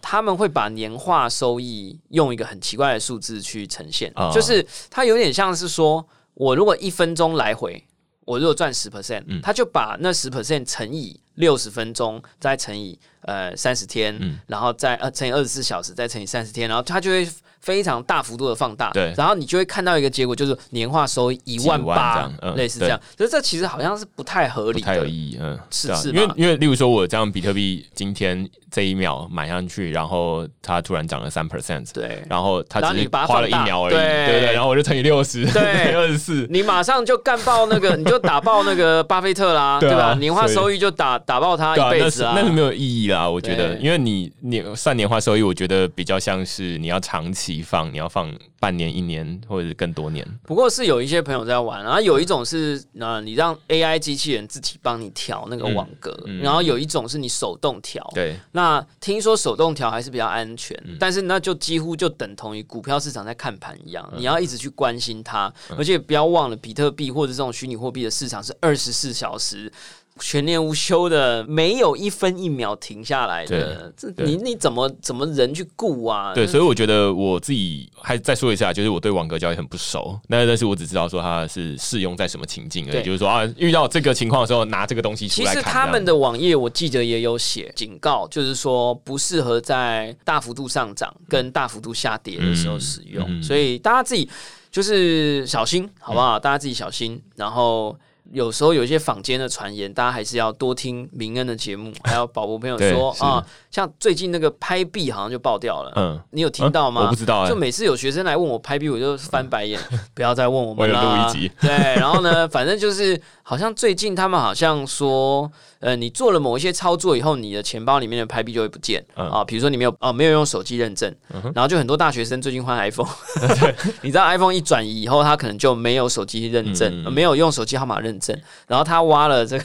[0.01, 7.85] 他们会把年化收益用一个很奇怪的数字去呈现，啊就是它有点像是说我如果一分钟来回，
[8.27, 9.41] 我如果赚十 percent，嗯。
[9.41, 14.39] 他就把那十 percent 乘以六十分钟，再乘以呃三十天，嗯。
[14.47, 17.27] 然后再呃乘以二十四小时，再乘以三十天，然后他就会
[17.66, 19.12] 非常大幅度的放大，对。
[19.16, 25.05] 然后你就会看到一个结果，就是年化收益一万八嗯类似这样，所以这其实好像是不太合理不太有。
[25.05, 34.26] 意义，嗯，是是因为因为例如说我这样比特币今天这一秒买上去，然后它突然涨了三 percent，对，然后它只是花了一秒而已，对。
[34.26, 35.92] 对对，然后我就乘以六十，对。
[35.96, 40.14] 二十四，你马上就干爆那个， 你就打爆那个巴菲特啦，对吧？
[40.14, 43.29] 年化收益就打打爆它对啊，一辈子啊，那是那是没有意义啦。
[43.29, 50.27] 我觉得，因为你你算年化收益，我觉得比较像是你要长期放，你要放半年、一年或者是更多年。
[50.45, 58.05] 不过是有一些朋友在玩，然后有一种是呃，你让 AI 机器人自己帮你调那个网格，嗯嗯然后有一种是你手动调。
[58.14, 69.73] 对，那听说手动调还是比较安全，嗯但是那就几乎就等同于股票市场在看盘一样，嗯你要一直去关心它，而且不要忘了，比特币或者这种虚拟货币的市场是二十四小时。
[70.18, 76.33] 全年无休的，没有一分一秒停下来的，这你你怎么怎么人去顾啊？
[76.35, 85.59] 对，所以我觉得我自己还再说一下，就是我对网格交易很不熟，那但是我只知道说它是适用在什么情境而对已，就是说啊，遇到这个情况的时候拿这个东西出其来其。
[85.59, 94.29] 实他们的的网页我记得也有写警告，就是说不适合在大幅度上涨跟大幅度下跌的时候使用，嗯嗯所以大家自己
[94.70, 96.38] 就是小心，好不好？
[96.38, 97.94] 大家自己小心，然后。
[98.33, 107.03] 有时候有一些坊间的传言，大家还是要多听明恩的节目， 还有宝宝朋友说啊，像最近那个拍币好像就爆掉了，嗯，你有听到吗？
[107.03, 109.81] 我不知道哎就每次有学生来问我拍币，我就翻白眼，
[110.15, 111.03] 不要再问我们我有啦。
[111.03, 115.51] 录一集对，然后呢，反正就是好像最近他们好像说，
[115.87, 119.25] 呃，你做了某一些操作以后，你的钱包里面的拍币就会不见、嗯。
[119.31, 119.44] 啊。
[119.44, 121.14] 比如说你没有啊、没有用手机认证，
[121.55, 123.09] 然后就很多大学生最近换 iPhone，
[124.03, 129.64] 你知道 iPhone 一转移以后，他可能就没有手机认证，没有用手机号码认证，然后他挖了这个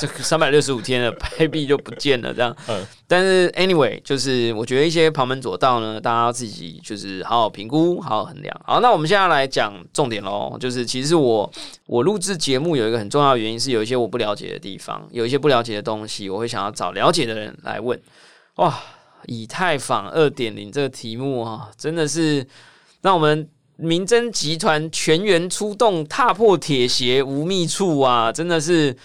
[0.00, 2.54] 这个三百六十五天的拍币就不见了，这样。
[2.68, 8.60] 嗯但是 anyway，就是我觉得一些旁门左道呢，大家自己就是好好评估，好好衡量。
[8.64, 11.48] 好，那我们现在来讲重点喽，就是其实我
[11.86, 18.00] 我录制节目有一个很重要的原因是有一些我不了解的地方，有一些不了解的东西，我会想要找了解的人来问。
[18.56, 18.76] 哇，
[19.26, 22.46] 以太坊二点零这个题目啊，真的是
[23.02, 23.48] 让我们。
[23.78, 28.32] 明侦集团全员出动，踏破铁鞋无觅处啊！
[28.32, 28.96] 真的是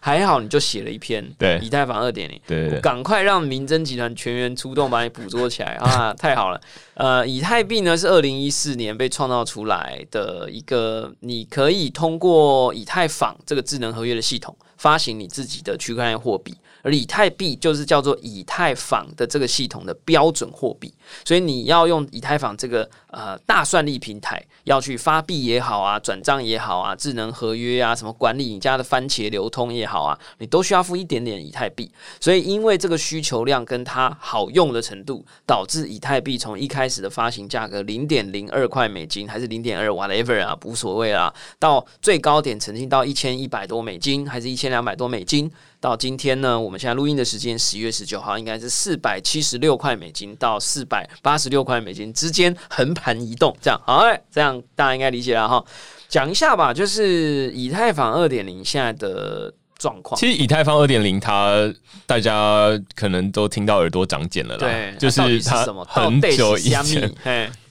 [0.00, 6.12] 还好，你就写了一篇对以太坊二点零，对对对，赶快让民侦集团全员出动，把你捕捉起来啊！
[6.18, 6.60] 太好了。
[6.94, 20.92] 呃，以太币呢是二零一四年被创造出来的一个，你可以通过以太坊这个智能合约的系统发行你自己的区块链货币，而以太币就是叫做以太坊的这个系统的标准货币。
[21.24, 31.90] 所以你要用以太坊这个呃大算力平台，要去发币也好啊，转账也好啊，智能合约啊，什么管理你家的番茄流通也好啊，你都需要付一点点以太币。
[32.20, 45.50] 所以因为这个需求量跟它好用的程度，导致以太币从一开始的发行价格零点零二块美金，还是零点二 whatever 啊，无所谓啊，到最高点曾经到一千一百多美金，还是一千两百多美金。
[45.80, 55.64] 到今天呢，我们现在录音的时间十一月十九号，应该是四百七十六块美金到四百八十六块美金之间横盘移动，这样好，哎这样大家应该理解了哈。
[56.08, 60.20] 讲一下吧，就是以太坊二点零现在的状况。
[60.20, 61.72] 其实以太坊二点零，它
[62.04, 64.60] 大家可能都听到耳朵长茧了啦。
[64.60, 65.64] 对，就是它？
[65.86, 67.10] 很久以前，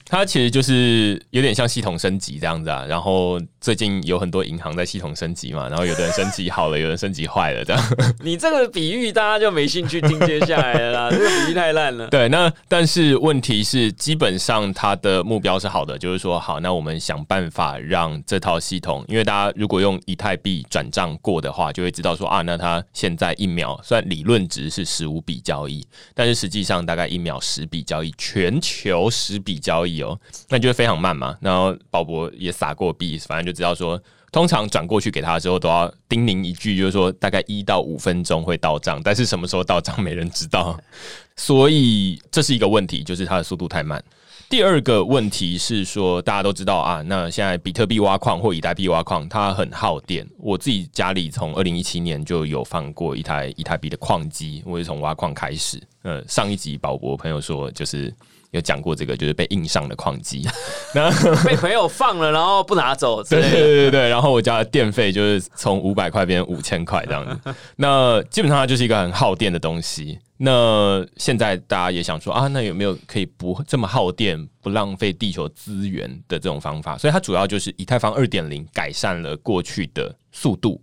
[0.04, 2.84] 它其实就是有点像系统升级这样子啊。
[2.88, 7.82] 然后最近有很多银行在系统升级嘛，然后有的人升级好了，有人升级坏了，这样。
[8.24, 12.06] 你这个比喻大家就没兴趣听接下来了啦， 这个比喻太烂了。
[12.08, 30.18] 对，那但是问题是，基本上它的目标是好的，就是说，好，那我们想办法让这套系统，因为大家如果用以太币转账过的话，就会知道说啊，那它现在一秒虽然理论值是十五笔交易，但是实际上大概一秒十笔交易，全球十笔交易哦，
[30.48, 31.36] 那就会非常慢嘛。
[31.42, 34.00] 然后鲍勃也撒过币，反正就知道说。
[34.32, 40.78] 通常转过去给他的时候，都要叮咛一句，就是说大概一到五分钟会到账，但是什么时候到账没人知道，
[41.34, 44.00] 所以这是一个问题，就是它的速度太慢。
[44.48, 50.24] 第二个问题是说，大家都知道啊，那现在比特币挖矿或以太币挖矿，它很耗电。
[50.38, 55.82] 我自己家里从二零一七年就有放过一台以太币的矿机，我是从挖矿开始。
[56.02, 58.14] 呃，上一集宝博朋友说，就是
[58.50, 60.46] 有讲过这个，就是被硬上的矿机。
[61.44, 63.50] 被朋友放了，然后不拿走之对对。
[63.50, 67.54] 对对对，然后我家的电费就是从五百块变成五千块这样子。
[67.76, 70.18] 那基本上它就是一个很耗电的东西。
[70.42, 76.96] 那现在大家也想说啊，那有没有可以不这么耗电、不浪费地球资源的这种方法？
[76.96, 80.80] 所以它主要就是以太坊二点零改善了过去的速度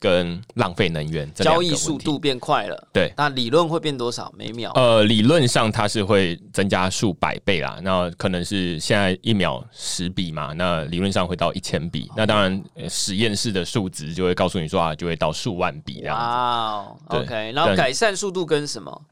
[0.00, 3.12] 跟浪费能源这交易速度变快了，对。
[3.16, 4.72] 那理论会变多少每秒？
[4.74, 12.10] 呃，理论上它是会增加数百倍啦，那可能是现在一秒十笔嘛，那理论上会到一千笔。
[12.16, 16.24] 那当然，呃实验室的数值就会告诉你说啊，就会到数万笔这样子。
[16.24, 19.02] 哇哦对，OK，然后改善速度跟什么？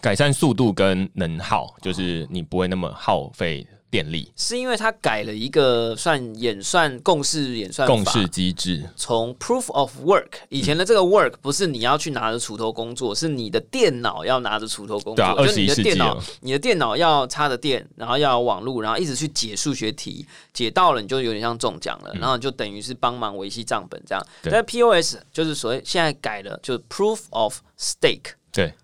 [0.00, 8.84] 改善速度跟能耗，就是你不会那么耗费电力是因为它改了一个算演算共识演算法共识机制。
[8.96, 24.26] 从 proof of work 以前的这个 work 不是你要去拿着锄头工作，是你的电脑要拿着锄头工作，就你的21世纪电脑，你的电脑要插着电，然后要有网络，然后一直去解数学题，解到了你就有点像中奖了，然后就等于是帮忙维系账本这样。
[24.42, 28.32] 但 POS 就是所谓现在改了，就是 proof of stake。
[28.52, 28.74] 对，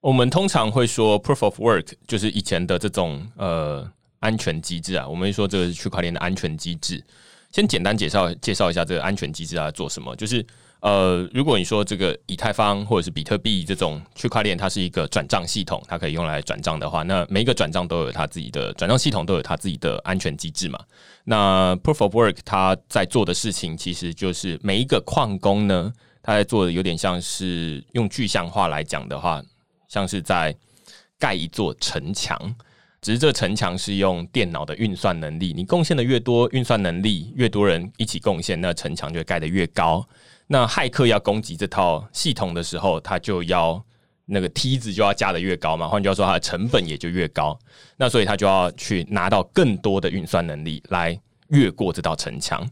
[0.00, 3.90] 我们通常会说 proof of work，就是以前的这种呃
[4.22, 7.04] 安全机制啊，我们说这个是区块链的安全机制。
[7.50, 10.44] 先简单介绍介绍一下这个安全机制它在做什么，就是
[10.80, 20.80] 呃，如果你说这个以太坊或者是比特币这种区块链，它是一个转账系统，它可以用来转账的话，那每一个转账都有它自己的转账系统，都有它自己的安全机制嘛。
[21.24, 25.92] 那 proof of work 它在做的事情，其实就是每一个矿工呢，
[26.22, 29.42] 他在做的有点像是用具象化来讲的话，
[29.88, 30.56] 像是在
[31.18, 32.38] 盖一座城墙。
[33.02, 40.06] 只是这城墙是用电脑的运算能力，你贡献的越多，运算能力越多人一起贡献，那城墙就盖得越高。
[40.46, 43.82] 那骇客要攻击这套系统的时候，他就要
[44.26, 47.58] 那个梯子就要加得越高嘛，换句话说，它的成本也就越高。
[47.96, 52.64] 那所以他就要去拿到更多的运算能力来越过这道城墙。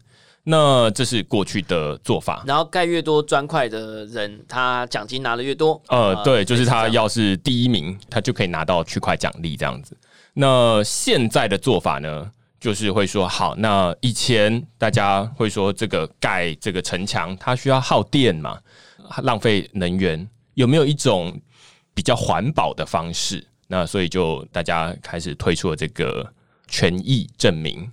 [0.44, 2.44] 那这是过去的做法。
[2.46, 5.80] 然后盖越多砖块的人，他奖金拿的越多。
[5.88, 9.96] 呃，对，就是他要是第一名，他就可以拿到区块奖励这样子。
[10.34, 18.58] 那现在的做法呢，就是会说，好，那以前大家会说这个盖这个城墙，它需要耗电嘛，
[19.22, 21.38] 浪费能源，有没有一种
[21.94, 23.44] 比较环保的方式？
[23.66, 26.26] 那所以就大家开始推出了这个
[26.68, 27.88] 权益证明。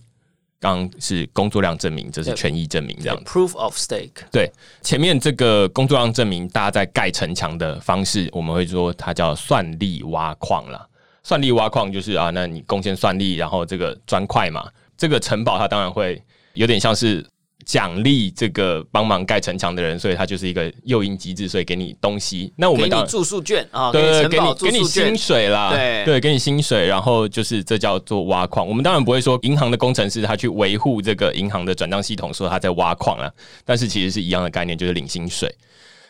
[0.60, 3.24] 刚刚是工作量证明，这是对权益证明这样。
[3.26, 4.24] proof of stake。
[4.32, 10.88] 对，前面这个工作量证明，大家在盖城墙的方式，我们会说它叫算力挖矿啦。
[11.28, 14.66] 算力挖矿就是啊，那你贡献算力，然后这个砖块嘛，
[14.98, 16.24] 这个城堡它当然会
[16.54, 17.22] 有点像是
[17.66, 22.54] 奖励这个帮忙盖城墙的人，所以它就是一个诱因机制，所以给你东西。
[22.56, 28.66] 那我们给你住宿券啊，对给你给你薪，水啦，对对，给你薪水，然后就是这叫做挖矿。
[28.66, 33.30] 我们当然不会说银行的工程师他去维护这个银行的转账系统，说他在挖矿啊，
[33.66, 35.54] 但是其实是一样的概念，就是领薪水。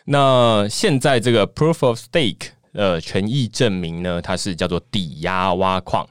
[0.04, 6.06] 那现在这个 proof of stake 呃权益证明呢，它是叫做抵押挖矿。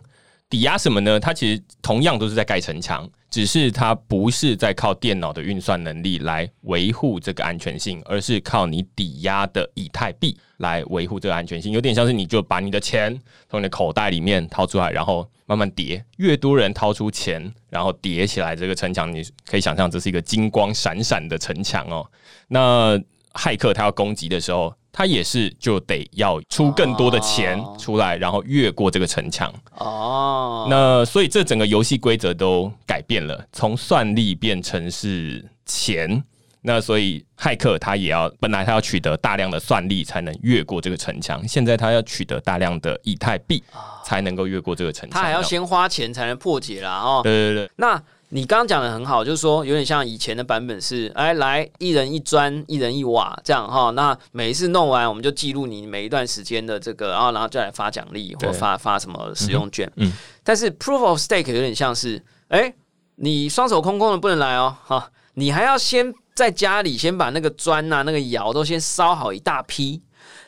[0.49, 1.19] 抵押什么呢？
[1.19, 11.73] 它其实同样都是在盖城墙，只是它不是在靠电脑的运算能力来维护这个安全性，而是靠你抵押的以太币来维护这个安全性。
[11.73, 13.13] 有点像是你就把你的钱
[13.49, 22.09] 从你的口袋里面掏出来，然后慢慢叠，越多人掏出钱，然后叠起来这个城墙，你可以想象这是一个金光闪闪的城墙哦。
[22.47, 22.97] 那
[23.33, 29.53] 骇客他要攻击的时候，他也是就得要出更多的钱哦出来，然后越过这个城墙。
[29.75, 36.23] 哦，那所以这整个游戏规则都改变了，从算力变成是钱。
[36.61, 43.63] 那所以骇客他也要，本来他要取得大量的算力才能越过这个城墙，现在他要取得大量的以太币
[44.03, 45.21] 才能够越过这个城墙。
[45.21, 47.21] 他还要先花钱才能破解啦哦。
[47.23, 53.89] 对对对那你刚刚讲的很好，就是说有点像以前的版本是，哎，来一人一砖，一人一瓦这样哈。
[53.91, 59.89] 那每一次弄完，我们就记录你每一段时间的这个，然后然后再来发奖励或对发发什么使用券。
[59.95, 60.11] 嗯
[60.43, 62.73] 但是 proof of stake 有点像是，哎，
[63.15, 70.01] 你双手空空的不能来哦，哈，你还要先在家里先把那个砖呐、那个窑都先烧好一大批，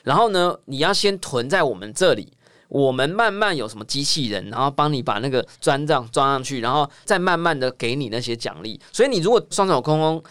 [0.04, 2.32] 然后呢，你要先囤在我们这里。
[2.70, 8.80] 我们慢慢有什么机器人，然后帮你把那个砖这样装上去，然后再慢慢的给你那些奖励。
[8.92, 10.22] 所以你如果双手空空，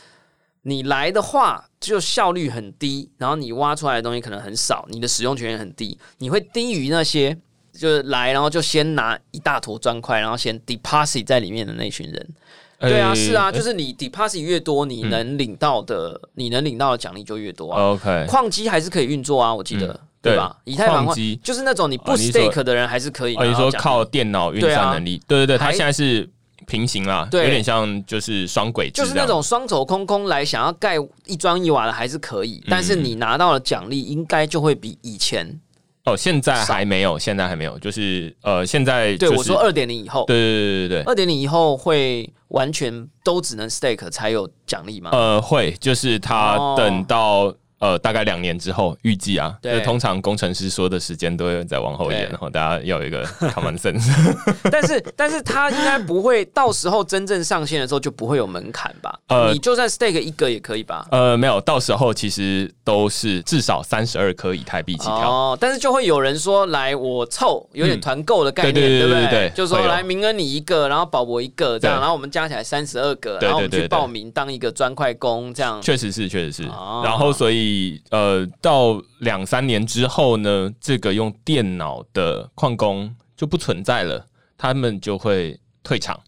[0.62, 7.38] 你来的话就效率很低，然后你挖出来的东西可能很少，你的使用权也很低，你会低于那些
[7.74, 12.30] 就是来然后就先拿一大坨砖块，然后先 deposit 在里面的那群人。
[12.80, 17.92] 对啊，呃是啊，就是你 deposit 越多，你能领到的，你能领到的奖励就越多啊。
[17.92, 20.56] OK，矿机还是可以运作啊，我记得、嗯对吧？
[20.66, 23.66] 以太坊矿机就是那种你不 stake 的人还是可以拿哦，到奖励。
[23.66, 25.22] 你说靠电脑运算能力？
[25.28, 26.30] 对对对，它还现在是
[26.68, 30.96] 平行啦，有点像就是双轨制，就是那种双手空空来想要盖
[31.26, 35.60] 一砖一瓦的还是可以，嗯但是你拿到的奖励应该就会比以前。
[36.06, 41.04] 哦，现在还没有，现在还没有，就是呃，现在就是对我说二点零以后，对对对对对。
[41.04, 45.12] 二点零以后会完全都只能 stake 才有奖励吗？
[45.12, 53.26] 呃，会，就是他哦等到呃，大概两年之后，预计啊，对就通常工程师说的时间都会再往后延，对然后大家要有一个
[53.56, 54.10] common sense。
[54.72, 59.18] 但是，但是他应该不会到时候真正上线的时候就不会有门槛吧？
[59.28, 61.08] 呃你就算 stake 一个也可以吧？
[61.12, 65.30] 呃，没有，到时候其实都是至少三十二颗以太币起跳。
[65.30, 75.82] 哦，但是就会有人说，来我凑，有点团购的概念，对对对不对对对就说来明恩你一个，然后宝博一个，这样，然后我们加起来三十二个，然后我们去报名当一个砖块工，这样。
[75.82, 76.64] 确实是，确实是。
[76.70, 77.69] 哦然后，所以
[78.10, 84.26] 呃，到两三年之后呢，这个用电脑的矿工就不存在了，
[84.58, 86.20] 他们就会退场，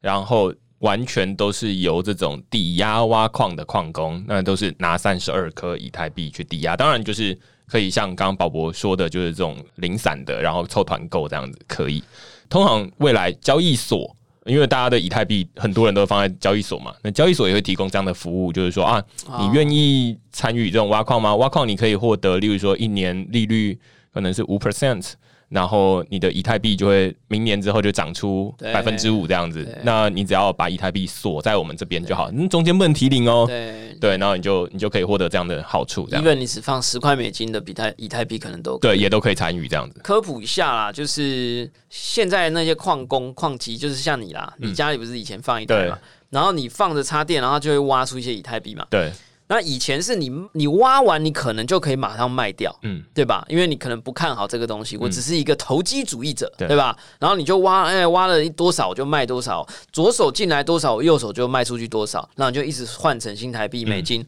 [0.00, 6.76] 然后完全都是由这种抵押挖矿的矿工，那都是拿三十二颗以太币去抵押。
[6.76, 12.02] 当然，就是可以像刚刚宝博说的，就是这种零散的，然后凑团购这样子可以。
[12.48, 14.16] 通常未来交易所。
[14.46, 19.02] 因为大家的以太币很多人都放在交易所嘛，那交易所也会提供这样的服务，就是说啊，
[19.38, 21.36] 你愿意参与这种挖矿吗？
[21.36, 23.78] 挖矿你可以获得，例如说一年利率
[24.12, 25.12] 可能是五 percent，
[25.50, 29.68] 然后你的以太币就会明年之后就涨出百分之五这样子。
[29.82, 33.44] 那你只要把以太币锁在我们这边就好，嗯，中间不能提领哦。
[33.46, 33.90] 对。
[34.00, 40.00] 对，然后你就你就可以获得这样的好处，这样，even 你只放十块美金的比太以太币，可能都对，也都可以参与这样子。
[40.02, 44.70] 科普一下啦，就是现在那些矿工、矿机，就是像你啦，嗯。
[44.70, 45.98] 你家里不是以前放一台嘛，
[46.30, 48.86] 然后你放着插电，然后就会挖出一些以太币嘛。
[48.88, 49.12] 对，
[49.50, 53.44] 那以前是你你挖完，你可能就可以马上卖掉，嗯，对吧？
[53.48, 56.96] 因为你可能不看好这个东西，我只是一个投机主义者，对对吧？
[57.18, 64.24] 然后你就挖，哎，挖了多少我就卖多少，左手进来多少，我右手就卖出去多少，然后你就一直换成新台币、美金。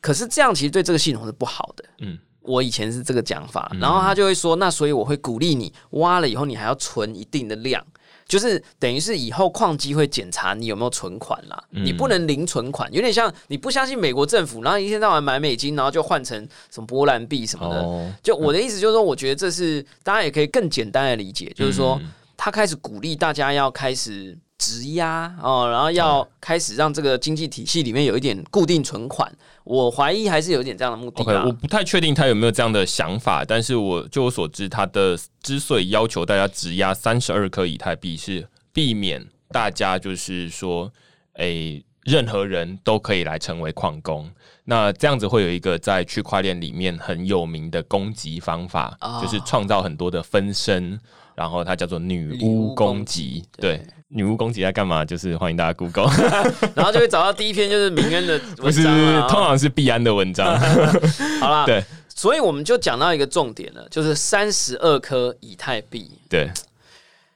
[0.00, 2.18] 可是这样其实对这个系统是不好的，嗯嗯。
[2.42, 7.82] 我以前是这个讲法，然后他就会说，那所以我会鼓励你挖了以后，你还要存一定的量，
[8.26, 16.36] 就是等于是以后矿机会检查你有没有存款啦，你不能零存款，有点像你不相信美国政府，然后一天到晚买美金，然后就换成
[16.70, 17.80] 什么波兰币什么的。
[17.82, 22.00] 哦，就我的意思就是说，我觉得这是大家也可以更简单的理解，就是说
[22.36, 29.30] 他开始鼓励大家要开始质押哦，然后要开始让这个经济体系里面有一点固定存款。
[29.62, 40.90] 我怀疑还是有一点这样的目的我不太确定他有没有这样的想法，但是我就我所知，他的之所以要求大家质押三十二颗以太币，是避免大家就是说，
[41.34, 44.30] 诶、任何人都可以来成为矿工。
[44.64, 50.98] 那这样子会有一个在区块链里面很有名的攻击方法，啊就是创造很多的分身，
[51.34, 53.44] 然后它叫做女女巫巫攻攻击。
[53.56, 55.04] 对对，女巫攻击在干嘛？
[55.04, 56.10] 就是欢迎大家 Google，
[56.74, 59.26] 然后就会找到第一篇就是明恩的文章啊。
[59.28, 60.58] 通常是必安的文章。
[61.40, 66.08] 好啦，对所以我们就讲到一个重点了，就是三十二颗以太币。
[66.28, 66.48] 对，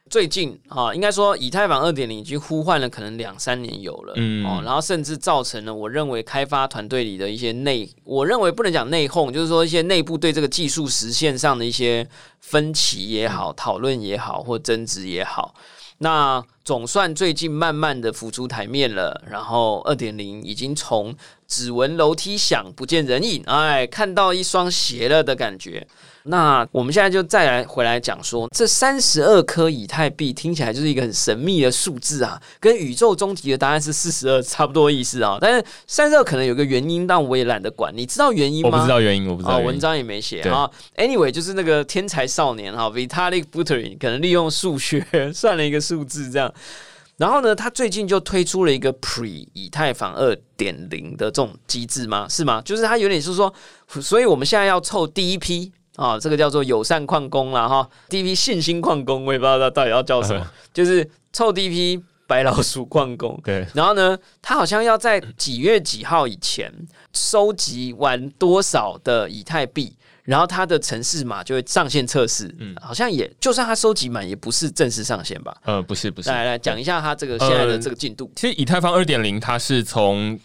[0.09, 12.07] 最近啊，应该说以太坊二点零已经呼唤了可能两三年有了，嗯哦，然后甚至造成了我认为开发团队里的一些内，我认为不能讲内讧，就是说一些内部对这个技术实现上的一些
[12.39, 15.53] 分歧也好、讨论也好或争执也好。
[16.01, 21.13] 那总算最近慢慢的浮出台面了，然后二点零已经从
[21.45, 25.85] 指纹楼梯响不见人影，哎，看到一双鞋了的感觉。
[26.29, 35.39] 那我们现在就再来回来讲说，这三十二颗以太币听起来就是一个很神秘的数字啊，跟宇宙终极的答案是四十二差不多意思啊。
[35.41, 37.91] 但是三十二可能有个原因，但我也懒得管。
[37.97, 38.69] 你知道原因吗？
[38.71, 40.69] 我不知道原因，我不知道哦，文章也没写啊。
[40.97, 45.03] Anyway，就是那个天才少年哈，Vitalik Buterin 可能利用数学
[45.33, 46.53] 算了一个数字这样。
[47.17, 52.27] 然后呢，他最近就推出了一个 Pre 以太坊二点零的这种机制吗？
[52.29, 52.61] 是吗？
[52.63, 53.51] 就是他有点是说，
[53.99, 55.69] 所以我们现在要凑第一批
[55.99, 63.37] 啊，这个叫做友善矿工啦哈，第一批信心矿工，我也不知道他到底要叫什么，就是臭第一批白老鼠矿工。
[63.43, 66.73] 对，然后呢，他好像要在几月几号以前
[67.11, 69.93] 收集完多少的以太币，
[70.23, 72.49] 然后他的城市码就会上线测试。
[72.59, 75.53] 嗯，好像也就算他收集满，也不是正式上线吧？
[75.65, 78.31] 呃，不是不是，来来讲一下他这个现在的这个进度。
[78.37, 80.39] 其实以太坊二点零它是从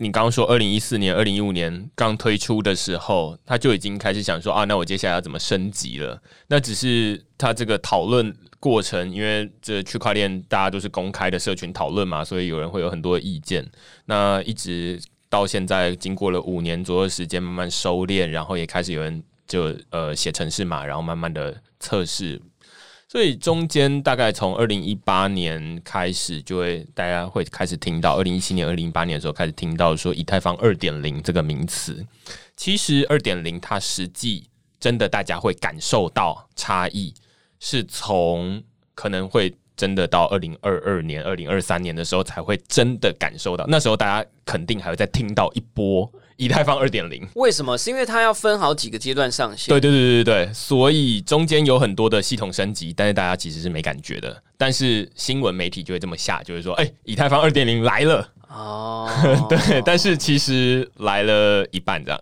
[0.00, 6.22] 你刚刚说二零一四年、二零一五年刚推出的时候，他就已经开始想说啊，那我接下来要怎么升级了？
[6.46, 13.68] 那只是他这个讨论过程，因为这区块链大家都是公开的社群讨论嘛，所以有人会有很多意见。
[14.04, 22.40] 那一直到现在，经过了五年左右时间，慢慢收敛，然后也开始有人就呃写程式码，然后慢慢的测试
[23.10, 32.06] 所以中间大概从二零一八年开始，就会大家会开始听到，二零一七年、二零一八年的时候开始听到说以太坊二点零这个名词。
[32.54, 34.44] 其实二点零它实际
[34.78, 37.14] 真的大家会感受到差异，
[37.58, 38.62] 是从
[38.94, 47.26] 可能会真的到二零二二年、二零二三年的时候才会真的感受到，那时候大家肯定还会再听到一波以太坊二点零。
[47.34, 47.76] 为什么？
[47.76, 49.68] 是因为它要分好几个阶段上线。
[49.68, 54.40] 对对对对对，所以中间有很多的系统升级，但是大家其实是没感觉的。
[54.56, 58.28] 但是新闻媒体就会这么下，就是说，哎，以太坊二点零来了。
[58.48, 62.20] 哦，对，但是其实来了一半这样，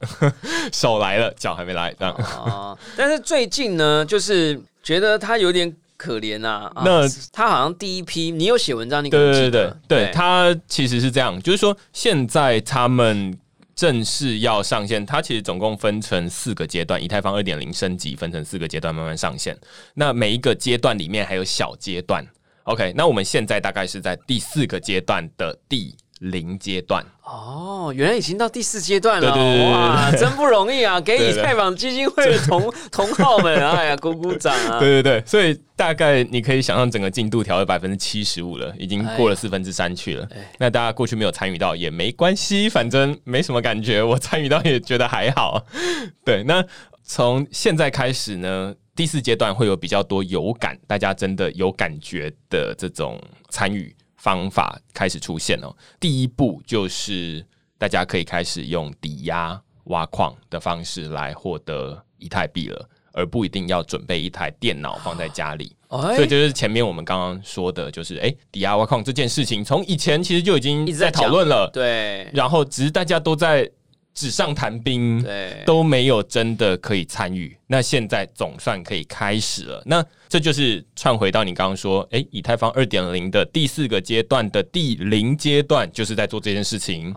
[0.73, 2.13] 手来了，脚还没来这样。
[2.15, 6.73] 哦，但是最近呢，就是觉得他有点可怜啊。
[6.85, 13.39] 那他好像第一批，你有写文章，你对对对对，他其实是这样，就是说现在他们
[13.77, 19.57] 正式要上线，它其实总共分成四个阶段，以太坊二点零升级分成四个阶段慢慢上线。
[19.95, 22.27] 那每一个阶段里面还有小阶段。
[22.65, 25.95] OK，那我们现在大概是在第四个阶段的第。
[26.21, 29.31] 零阶段哦，原来已经到第四阶段了，
[29.71, 31.01] 哇，真不容易啊！
[31.01, 34.79] 给以太坊基金会的同 同好们，哎呀，鼓鼓掌啊！
[34.81, 40.27] 对对对，所以大概你可以想象，整个进度调了百分之七十五了，已经过了四分之三去了。
[40.59, 45.67] 那大家过去没有参与到也没关系，反正没什么感觉，我参与到也觉得还好。
[46.25, 46.65] 对，那
[47.05, 53.95] 从现在开始呢，第四阶段会有比较多有感，大家真的有感觉的这种参与。
[54.27, 55.73] 方法开始出现哦。
[56.01, 57.47] 第一步就是
[57.79, 65.77] 大家可以开始用抵押挖矿的方式来获得以太币了，而不一定要准备一台电脑放在家里。
[65.89, 71.71] 所以就是前面我们刚刚说的，就是哎，抵押挖矿这件事情，从以前其实就已经一直在讨论了。
[71.73, 73.71] 对，然后只是大家都在。
[74.17, 77.55] 纸上谈兵，对，都没有真的可以参与。
[77.67, 79.83] 那现在总算可以开始了。
[79.85, 87.15] 那这就是串回到你刚刚说，哎，以太坊二点零的第四个阶段的第零阶段，就是在做这件事情。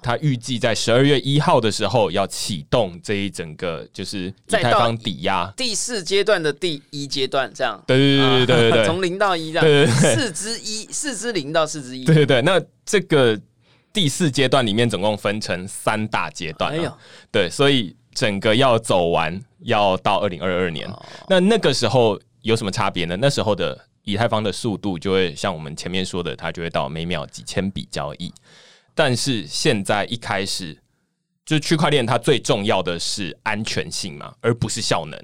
[0.00, 7.82] 他预计在十二月一号的时候要启动这一整个，就是以太坊抵押第四阶段的第一阶段，这样。
[7.88, 9.64] 对对对对对对， 从零到一这样。
[9.66, 12.04] 对对对，四之一，四之零到四之一。
[12.04, 13.36] 对对对，那这个。
[13.96, 16.76] 第四阶段里面总共分成三大阶段，
[17.32, 20.86] 对，所以整个要走完要到二零二二年。
[21.30, 23.16] 那那个时候有什么差别呢？
[23.18, 28.30] 那时候的以太坊的速度就会像我们前面说的，它就会到每秒几千笔交易。
[28.94, 30.74] 但是现在一开始，
[31.46, 35.18] 就是区块链它最重要的是安全性嘛，而不是效能。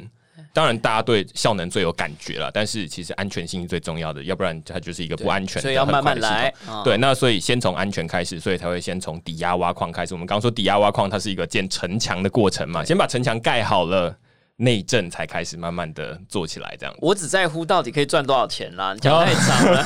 [0.52, 5.62] 当然，大家对效能最有感觉了，但是其实安全性是最重要的，要不然它就是一个不安全的。
[5.62, 6.52] 所以要慢慢来。
[6.84, 10.12] 对，那所以先从安全开始，所以才会先从抵押挖矿开始。
[10.14, 14.14] 我们刚刚说抵押挖矿，它是一个建城墙的过程嘛，先把城墙盖好了。
[14.56, 16.94] 内政才开始慢慢的做起来，这样。
[17.00, 19.84] 我只在乎到底可以赚多少钱啦，讲太长了。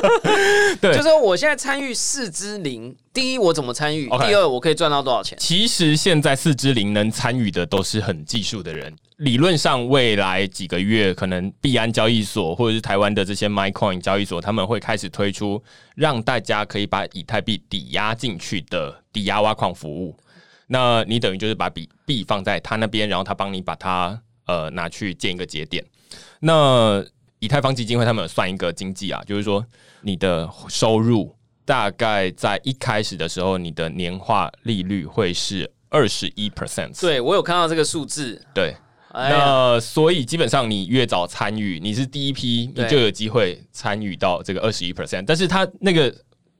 [0.80, 4.08] 对，就是我现在参与四之零，第一我怎么参与？
[4.08, 5.36] 第二我可以赚到多少钱？
[5.38, 8.94] 其实现在四之零能参与的都是很技术的人。
[9.18, 15.60] 理论上，未来几个月可能币安交易所或者是台湾的这些 MyCoin 交易所，他们会开始推出
[15.96, 20.16] 让大家可以把以太币抵押进去的抵押挖矿服务。
[20.68, 25.84] 那你等于就是把币币放在他那边，然后他帮你把它呃拿去建一个节点。
[26.40, 27.04] 那
[27.40, 29.64] 以太坊基金会他们有算一个经济啊，就是说
[30.02, 37.00] 你的收入大概在一开始的时候，你的年化利率会是二十一 percent。
[37.00, 38.44] 对我有看到这个数字。
[38.54, 38.74] 对，
[39.12, 45.24] 那所以基本上你越早参与，你是第一批，你就有机会参与到这个二十一 percent。
[45.26, 46.14] 但是它那个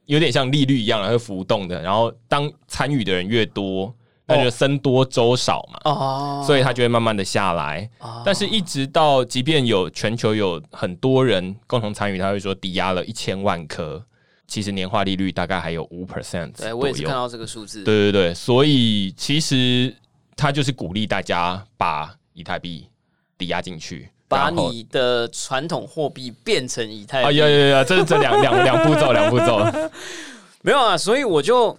[0.09, 1.81] 有点像利率一样，会浮动的。
[1.81, 3.95] 然后当参与的人越多。
[4.31, 7.89] 那就僧多粥少嘛，哦，所以它就会慢慢的下来。
[8.23, 14.05] 但是，一直到即便有全球有很多人共同参与，他会说抵押了一千万颗，
[14.45, 16.51] 其实年化利率大概还有五 percent。
[16.55, 17.83] 对我也是看到这个数字。
[17.83, 19.91] 对对对，所以其实
[20.35, 22.87] 他就是鼓励大家把以太币
[23.35, 27.23] 抵押进去，把你的传统货币变成以太。
[27.23, 27.83] 啊呀呀呀！
[27.83, 29.59] 这是这两两两步骤，两步骤。
[30.63, 31.77] 没有啊，所以我就。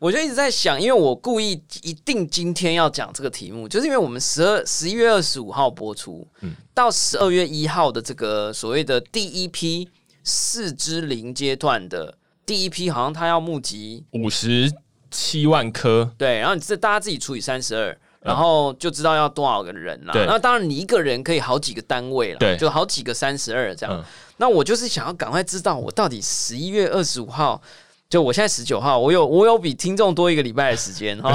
[0.00, 9.86] 我就一直在想，因为我故意一定今天要讲这个题目，就是因为我们十二十一月二十五号播出，嗯，到十二月一号的这个所谓的第一批
[10.24, 14.72] 四之零阶段的第一批，好像他要募集五十
[15.10, 20.12] 七万颗，对，然后你这大家自己除以三十二，然后就知道要多少个人了。
[20.26, 24.04] 那当然你一个人可以好几个单位了，就好几个三十二这样。
[24.36, 27.60] 那我就是想要赶快知道，我到底十一月二十五号。
[28.08, 31.32] 就我现在十九号，我有我有比听众多一个礼拜的时间哈，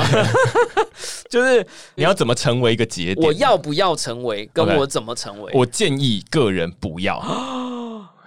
[1.31, 1.65] 就是
[1.95, 3.25] 你要怎么成为一个节点？
[3.25, 4.45] 我要不要成为？
[4.51, 5.53] 跟我怎么成为？
[5.55, 7.17] 我建议个人不要，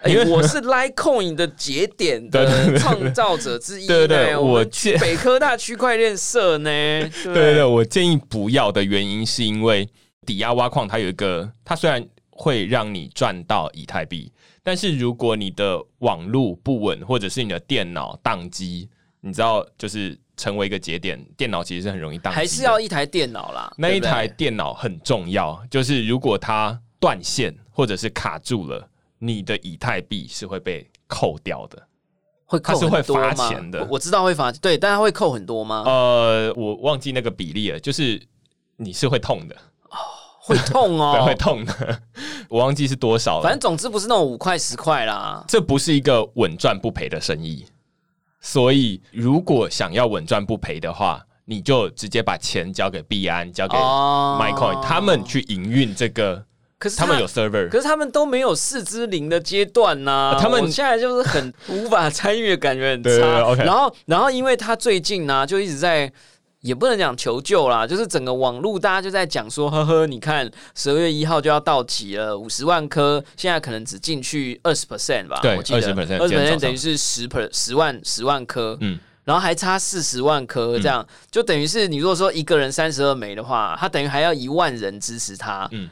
[0.07, 3.87] 因为我是 Litecoin 的节点的创造者之一。
[3.87, 4.65] 对对，我
[5.01, 6.71] 北科大区块链社呢？
[7.25, 9.89] 对对，我建议不要的原因是因为
[10.25, 14.33] 抵押挖矿，它有一个，它虽然会让你赚到以太币。
[14.63, 18.89] 但是如果你的网络不稳，或者是你的电脑宕机，
[19.21, 23.73] 你知道，就是成为一个节点，电脑其实是很容易宕机，还是要一台电脑啦。
[23.79, 28.87] 那一台电脑很重要，就是如果它断线或者是卡住了，
[29.19, 31.83] 你的以太币是会被扣掉的。
[32.45, 35.83] 会扣它是会很多吗罚钱的我我知道会罚，对，但它会扣很多吗？
[35.85, 38.19] 呃，我忘记那个比例了，就是
[38.77, 39.55] 你是会痛的，
[40.41, 41.37] 会痛 对，会哦。
[41.39, 42.03] 痛的，
[42.49, 43.43] 我忘记是多少了。
[43.43, 45.45] 反正总之不是那种五块十块啦。
[45.47, 47.67] 这不是一个稳赚不赔的生意，
[48.41, 56.43] 所以如果想要稳赚不赔的话，你就直接把钱交给币安，交给哦 MyCoin，、他们去营运这个，
[56.79, 63.11] 可是他们有 server，可是他们都没有四之零的阶段呐、啊他们现在就是很无法参与的感觉很差。
[63.11, 66.13] 对对对，OK 然后，然后因为他最近呢、就一直在。
[66.61, 85.69] 也不能讲求救啦，就是整个网络大家就在讲说，呵呵，你看十二月一号就要到期了，五十万颗，现在可能只进去二十 percent 吧，对我记得20%二十今天早 percent 等于是十 per 十万十万颗，嗯，然后还差四十万颗，这样、就等于是你如果说一个人三十二枚的话，他等于还要一万人支持他。
[85.71, 85.89] 嗯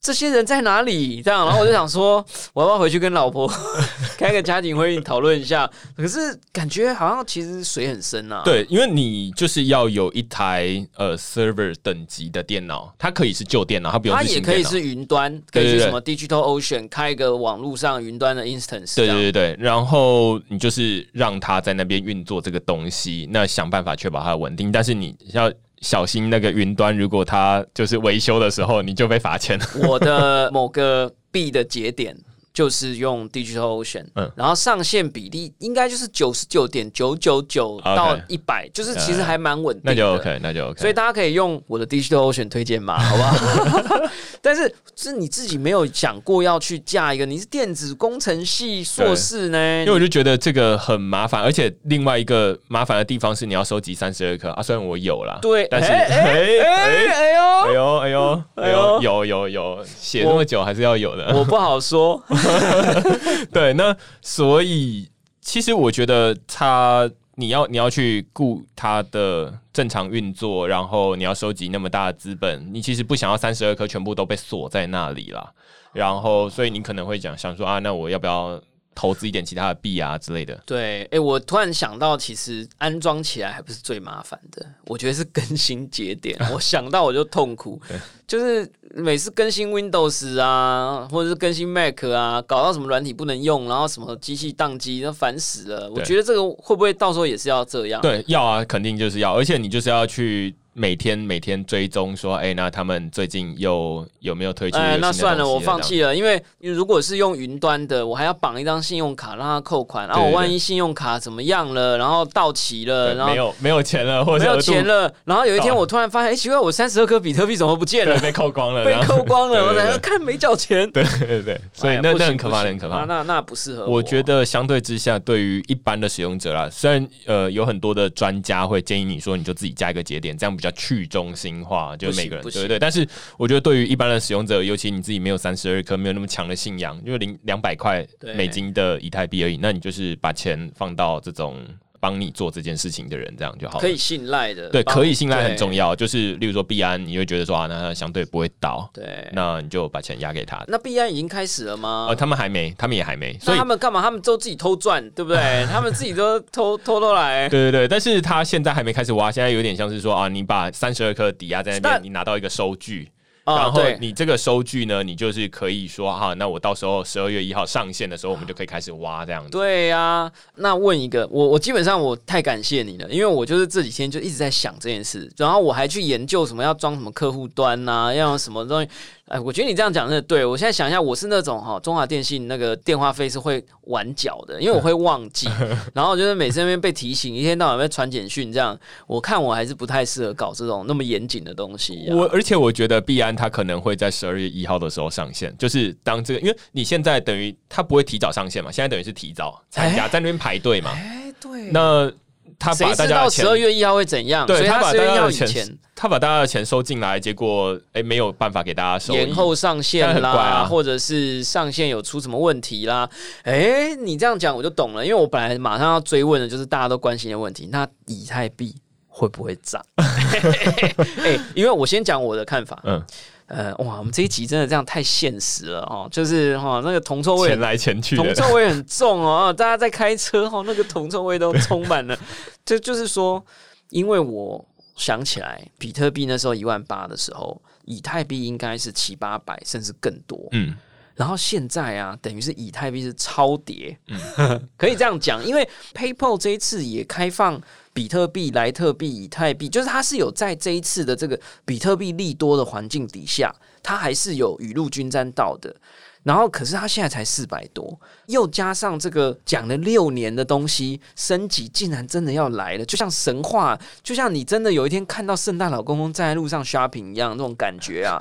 [0.00, 1.20] 这些人在哪里？
[1.22, 2.24] 这样，然后我就 想说，
[2.54, 3.46] 我要不要回去跟老婆
[4.16, 5.70] 开个家庭会议讨论一下？
[5.96, 6.18] 可是
[6.52, 14.22] 感觉好像其实水很深啊。，对，因为你就是要有一台呃 server 等级的电脑，它可以是旧电脑，它不用它。
[14.22, 19.16] 也可以是云端，可以去什么 Digital Ocean 开一个网络上云端的 instance 这对样。
[19.16, 29.58] 对对对，然后你就是让它在那边运作这个东西，那想办法确保它的稳定，但是你要小心那个云端，如果它就是维修的时候，你就被罚钱。
[29.88, 32.16] 我的某个币的节点
[32.52, 39.92] 就是用 Digital Ocean，嗯然后上限比例应该就是九十九点九九九到一百，就是其实还蛮稳定的。
[39.92, 40.80] 那就 OK，那就 OK。
[40.80, 44.10] 所以大家可以用我的 Digital Ocean 推荐码， 好不好？
[44.42, 49.80] 但是是你自己没有想过要去架一个，你是电子工程系硕士呢？
[49.80, 61.32] 因为我就觉得这个很麻烦，而且另外一个麻烦的地方是你要收集三十二颗啊，虽然我有啦，对，但是哎 哎哎呦，哎呦哎呦哎呦，有有有，写那么久还是要有的。
[61.36, 62.20] 我不好说。
[63.52, 65.08] 对，那所以
[65.40, 75.52] 其实我觉得他，你要你要去顾他的正常运作，然后你要收集那么大的资本，你其实不想要三十二颗全部都被锁在那里啦。
[75.92, 78.60] 然后，所以你可能会讲想说啊，那我要不要
[79.00, 80.54] 投资一点其他的币啊之类的？
[80.66, 86.38] 对，哎、我突然想到，其实安装起来还不是最麻烦的，我觉得是更新节点。
[86.52, 87.80] 我想到我就痛苦，
[88.26, 95.88] 就是每次更新 Windows 啊，或者是更新 Mac 啊，搞到什么软体不能用，然后什么机器宕机，那烦死了。
[95.88, 98.02] 我对觉得这个会不会到时候也是要这样？
[98.02, 118.18] 对，要啊，肯定就是要，而且你就是要去每天每天追踪说，哎、那他们最近又有没有推出哎，那算了，我放弃了，因为如果是用云端的，我还要绑一张信用卡让他扣款，然后我万一信用卡怎么样了，然后到期了，然后没有没有钱了，或者没有钱了，然后有一天我突然发现，哎，奇怪，我三十二颗比特币怎么不见，了？
[118.20, 119.90] 被扣光了，被扣光了，我 才对。
[119.90, 120.90] 对对看没缴钱。
[120.92, 123.00] 对对对，所以那那很可怕，很可怕。
[123.00, 132.78] 那那那不适合我觉得相对之下，对于一般的使用者啦，虽然呃有很多的专家会建议你说，你就自己加一个节点，这样比较去中心化，就是每个人对不对？
[132.78, 133.06] 但是
[133.38, 138.06] 我觉得对于一般的使用者，尤其你自己没有三十二颗，没有那么强的信仰，就零两百块
[138.36, 141.56] 美金的以太币而已，那你就是把钱放到这种
[142.00, 143.80] 帮你做这件事情的人，这样就好了。
[143.80, 145.72] 可以信赖的，对，可以信赖很重。
[145.72, 145.94] 要。
[145.94, 150.64] 就是例如说币安，你会觉得说啊，那它相对不会倒，对，那你就把钱押给他。
[150.66, 152.06] 那币安已经开始了吗？
[152.08, 154.00] 呃，他们还没，他们也还没，所那以他们干嘛？
[154.00, 155.64] 他们都自己偷赚，对不对？
[155.70, 157.48] 他们自己都偷偷偷来。
[157.48, 163.10] 对对对，但是他现在还没开始挖，现在有点像是说啊，你把三十二颗抵押在那那边，你拿到一个收据，
[163.44, 169.50] 啊然后你这个收据呢，你就是可以说哈，那我到时候十二月一号上线的时候，我们就可以开始挖这样子。
[169.50, 178.88] 对呀、那问一个，我我基本上我太感谢你了，因为我就是这几天就一直在想这件事，然后我还去研究什么要装什么客户端呐、要什么东西。
[179.30, 180.44] 哎，我觉得你这样讲真的对。
[180.44, 185.48] 我现在想一下，我是那种哈，中华电信那个电话费是会晚缴的，因为我 会忘记，
[185.94, 188.76] 然后就是每次那边被提醒，一天到晚被传简讯，这样
[189.06, 192.16] 我看我还是不太适合搞这种那么严谨的东西、啊。
[192.16, 200.90] 我而且我觉得币安它可能会在十二月一号的时候上线，就是当这个，因为你现在等于它不会提早上线嘛，现在等于是提早参加，在那边排队嘛。
[200.90, 202.12] 哎，对，那
[202.60, 204.46] 他谁把大家的钱二月一号会怎样？
[204.46, 205.78] 对他把大家的钱。
[205.96, 213.06] 他把大家的钱收进来，结果哎、没有办法给大家收益延后上线啦，啊或者是上线有出什么问题啦？
[213.44, 218.74] 哎、你这样讲我就懂了，因为我本来马上要追问的就是大家都关心的问题，那以太币
[219.08, 219.84] 会不会涨？
[219.96, 223.02] 哎、因为我先讲我的看法，嗯
[223.50, 232.16] 呃，哇，我们这一集真的这样太现实了哦，就是哈那个铜臭味钱来钱去的，铜臭味很重哦，大家在开车哈，那个铜臭味都充满了。
[232.64, 233.44] 这就是说，
[233.88, 240.38] 因为我想起来，比特币那时候一万八的时候，以太币应该是七八百，甚至更多。
[240.52, 240.76] 嗯，
[241.16, 243.98] 然后现在啊，等于是以太币是超跌，
[244.78, 247.60] 可以这样讲，因为 PayPal 这一次也开放
[248.00, 255.76] 比特币、莱特币、以太币，就是它是有在这一次的这个比特币利多的环境底下，它还是有雨露均沾到的。
[256.22, 268.18] 然后，可是它现在才四百多，又加上这个讲了六年的东西升级，竟然真的要来了，就像神话，就像你真的有一天看到圣诞老公公在路上 shopping 一样那种感觉啊。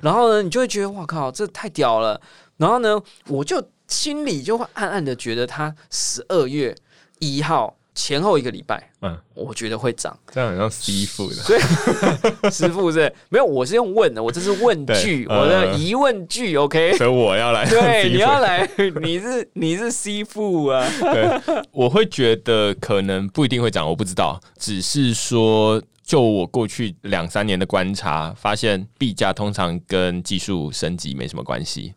[0.00, 2.18] 然后呢，你就会觉得哇靠，这太屌了。
[2.56, 6.74] 然后呢，我就心里就会暗暗的觉得，它十二月
[7.18, 10.16] 一号前后一个礼拜，嗯，我觉得会涨。
[10.30, 11.60] 这样很像师傅的，所以
[12.48, 16.96] 师傅是没有，我是用问的，我这是问句，我的嗯疑问句，OK。
[16.96, 18.68] 所以我要来对， 你要来，
[19.02, 25.82] 你是你是师傅啊，对，我会觉得可能不一定会涨，我不知道，只是说。
[26.08, 31.92] 就我过去两三年的观察，发现币价通常跟技术升级没什么关系，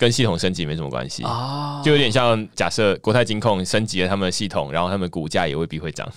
[0.00, 6.10] 跟系统升级没什么关系，哦就有点像假设国泰金控升级了他们的系统，然后他们股价也未必会涨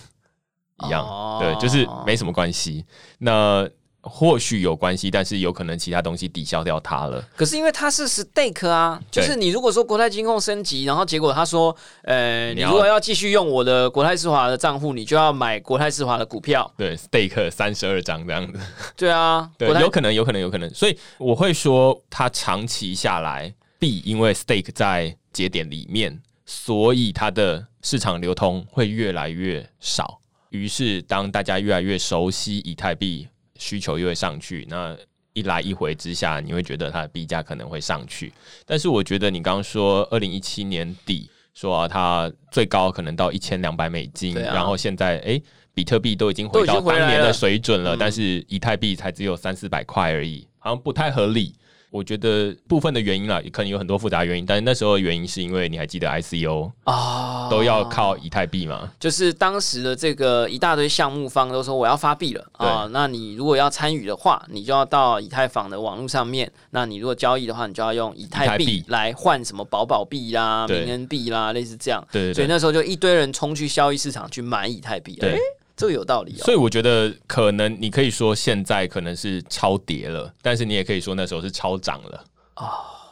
[0.86, 2.86] 一样，哦对，就是没什么关系。
[3.18, 3.68] 那
[4.00, 7.22] 或许有关系，但是有可能其他东西抵消掉它了。
[7.36, 16.70] 可是因为它是 stake 啊，就是你如果说国泰金控升级，然后结果他说，呃，你你如果要继续用我的国泰世华的账户，你就要买国泰世华的股票。
[16.76, 18.58] 对，stake 三十二张这样子。
[18.94, 20.68] 对啊，有可能，有可能，有可能。
[20.74, 23.54] 所以我会说，它长期下来，
[23.84, 30.18] 币因为 stake 在节点里面，所以它的市场流通会越来越少。
[30.48, 34.96] 于是，当大家越来越熟悉以太币，需求又会上去，那
[35.34, 38.32] 一来一回之下，你会觉得它的币价可能会上去。
[38.64, 45.42] 但是，我觉得你刚刚说二零一七年底说、啊、它最高可能到一千两百美金，啊然后现在诶，
[45.74, 51.54] 比特币都已经回到当年的水准了，嗯但是以太币才只有三四百块而已，好像不太合理。
[51.94, 58.90] 我觉得部分的原因啦，可能有很多复杂原因，但是那时候的原因是因为你还记得 ICO 啊都要靠以太币嘛？
[58.98, 66.50] 就是当时的这个一大堆项目方都说我要发币了啊，那你如果要参与的话，你就要到以太坊的网络上面。
[66.70, 72.04] 那你如果交易的话，你就要用以太币币来换什么宝宝币啦、对民恩币啦，类似这样。
[72.10, 72.34] 对。
[72.34, 75.14] 所以那时候就一堆人冲去交易市场去买以太币。
[75.20, 75.38] 对诶
[75.76, 76.44] 这个有道理哦。
[76.44, 82.24] 所以我觉得可能你可以说现在可能是超跌了，但是你也可以说那时候是超涨了。
[82.56, 82.68] 哦，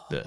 [0.09, 0.23] 对，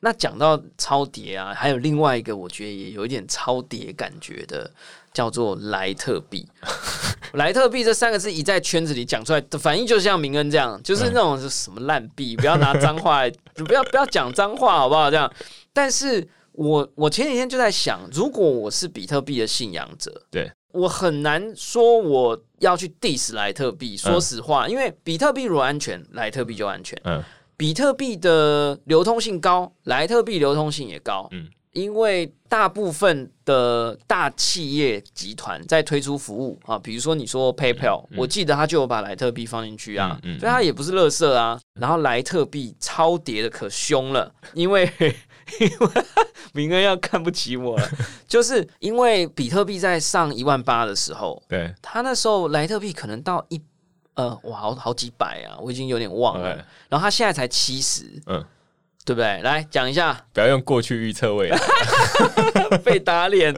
[0.00, 4.70] 那讲到超跌啊，还有另外一个我觉得也有一点超跌感觉的，
[5.12, 6.46] 叫做莱特币。
[7.32, 13.22] 莱特币这三个字一在圈子里讲出来，的反应就像明恩这样，就是那种是什么烂币，不要拿脏话，
[13.54, 15.10] 不要不要讲脏话好不好？
[15.10, 15.30] 这样。
[15.74, 23.96] 但是我我前几天就在想，如果我是比特币的信仰者，对我很难说我要去 diss 莱特币。
[23.96, 27.00] 说实话，因为比特币如果安全，莱特币就安全。
[27.04, 27.22] 嗯，
[27.56, 31.28] 比特币的流通性高，莱特币流通性也高。
[31.32, 41.60] 嗯因为大部分的大企业集团在推出服务啊，比如说你说 PayPal，、我记得他就有把莱特币放进去啊，所以它也不是垃圾啊。
[41.78, 44.90] 然后莱特币超跌的可凶了，因为
[45.60, 45.88] 因 为
[46.52, 47.88] 明哥要看不起我了，
[48.26, 53.60] 就是因为比特币在上一万八的时候，对，他那时候莱特币可能到一
[54.14, 56.56] 呃哇好好几百啊，我已经有点忘了。
[56.88, 58.44] 然后他现在才七十，嗯，
[59.04, 59.40] 对不对？
[59.42, 61.58] 来讲一下不要用过去预测未来。
[62.84, 63.54] 被打脸，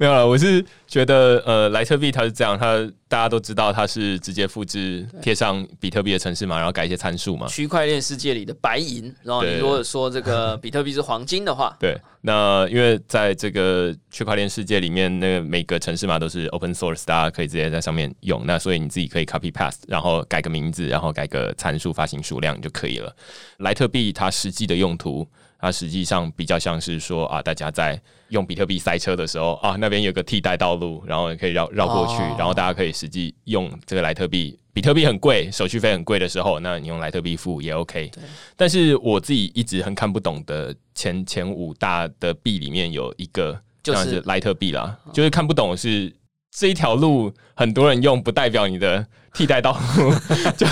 [0.00, 2.76] 没有了，我是觉得呃，莱特币它是这样，它
[3.08, 7.46] 大家都知道它是直接复制贴上比特币的城市嘛，然后改一些参数嘛。
[7.48, 9.12] 区块链世界里的白银。
[9.22, 18.44] 然后你如果说这个比特币是黄金的话， 对，那因为在这个区块链世界里面，那个每个城市码都是 open source，大家可以直接在上面用。
[18.46, 23.14] 那所以你自己可以 copy paste，然后改个名字，然后改个参数、发行数量就可以了。
[23.58, 25.26] 莱特币它实际的用途，
[25.58, 34.58] 它实际上比较像是说啊，大家在用比特币塞车的时候啊，那边有个替代道路，然后可以绕绕过去，哦然后大家可以实际用这个莱特币。
[34.72, 38.10] 比特币很贵，手续费很贵的时候，那你用莱特币付也 OK。
[38.56, 46.14] 但是我自己一直很看不懂的前前五大的币里面有一个就是莱特币啦，就是看不懂是
[46.50, 49.06] 这一条路很多人用，不代表你的
[49.36, 50.12] 替代道路，
[50.56, 50.66] 就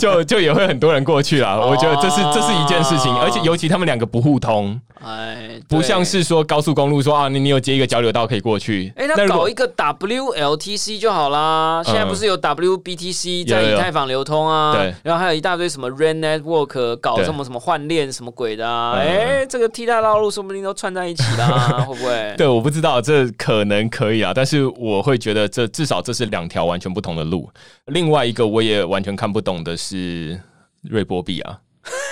[0.00, 1.56] 就就也会很多人过去啦。
[1.60, 11.82] 我觉得这是这是一件事情，而且尤其他们两个不互通，哎，不像是说高速公路说啊，你你有接一个交流道可以过去，哎，那搞一个 WLTC 就好啦。
[11.84, 14.72] 现在不是有 WBTC 在以太坊流通啊？
[14.74, 18.94] 对，然后还有一大堆什么 Rain Network 搞什么什么换链什么鬼的啊？
[18.98, 22.34] 哎，这个替代道路说不定都串在一起啦， 会不会？
[22.36, 27.48] 对，我不知道，这可能可以啊，但是我会觉得这至少这是两条完全不同的路。
[27.86, 30.40] 另外一个我也完全看不懂的是
[30.82, 31.60] 瑞波币啊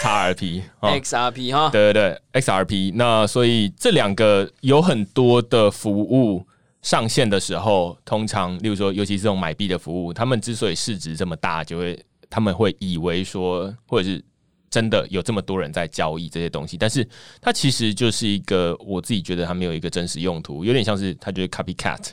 [0.03, 2.93] ，XRP、 XRP 哈，对对对，XRP。
[2.95, 6.47] 那所以这两个有很多的服务
[6.83, 11.99] 上线的时候，通常例如说，尤其是这种买币的服务，他们之所以市值这么大，就会
[12.29, 14.23] 他们会以为说，或者是
[14.68, 17.09] 真的有这么多人在交易这些东西，但是
[17.41, 22.11] 它其实就是一个我自己觉得它没有一个真实用途，有点像是它就是 copycat，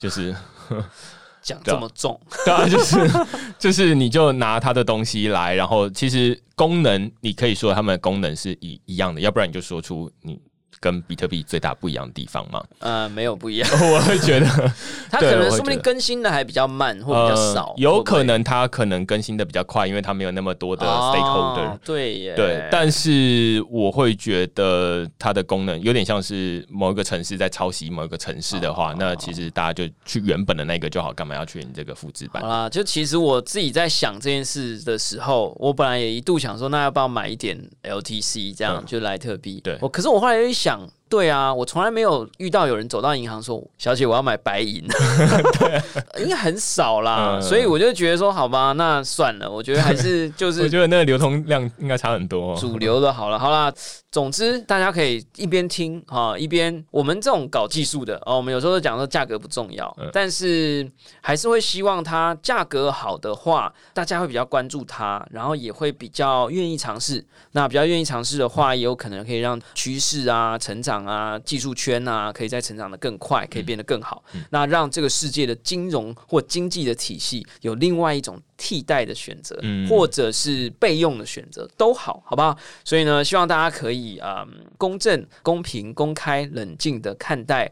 [0.00, 0.34] 就是。
[1.48, 2.96] 讲这么重， 对啊，就是
[3.58, 10.38] 就是你就拿他的东西来，然后其实功能你可以说他们的功能是一一样的，要不然你就说出你。
[10.80, 12.62] 跟比特币最大不一样的地方吗？
[12.78, 13.68] 呃，没有不一样。
[13.92, 14.46] 我会觉得
[15.10, 21.76] 它可能说不定更新的还比较慢或比较少，有可能它可能更新的比较快，因为它没有那么多的 stakeholder。
[21.84, 22.68] 对耶，对。
[22.70, 32.42] 但是我会觉得它的功能有点像是某一个城市在抄袭某一个城市的话，那其实大家就去原本的那个就好，干嘛要去你这个复制版？
[32.42, 39.60] 好啦，就其实我自己在想这件事的时候，我本来也一度想说，那要不要买一点 LTC 这样就莱特币？
[39.64, 40.97] 对，我可是我后来又想。
[41.08, 44.84] 想对啊，我从来没有遇到有人走到银行说：“小姐，我要买白银。
[46.18, 52.54] ”应该很少啦，所以我就觉得说：“好吧，那算了。”我觉得还是 就是，我觉得那个流通量应该差很多。
[52.56, 53.72] 主流的好了，好啦。
[54.10, 60.90] 总之，大家可以一边听啊，一边我们这种搞技术的哦，我们有时候都讲说价格不重要，但是
[61.20, 67.24] 还是会希望它价格好的话，大家会比较关注它，然后也会比较愿意尝试。
[67.52, 74.22] 那比较愿意尝试的话，也有可能可以让趋势啊、成长啊、技术圈啊，可以再成长的更快，可以变得更好。
[74.50, 78.40] 那让这个世界的金融或经济的体系有另外一种。
[78.60, 79.56] 替代的选择，
[79.88, 82.58] 或者是备用的选择都好，好不好？
[82.82, 84.44] 所以呢，希望大家可以啊，
[84.76, 87.70] 公正、公平、公开、冷静的看待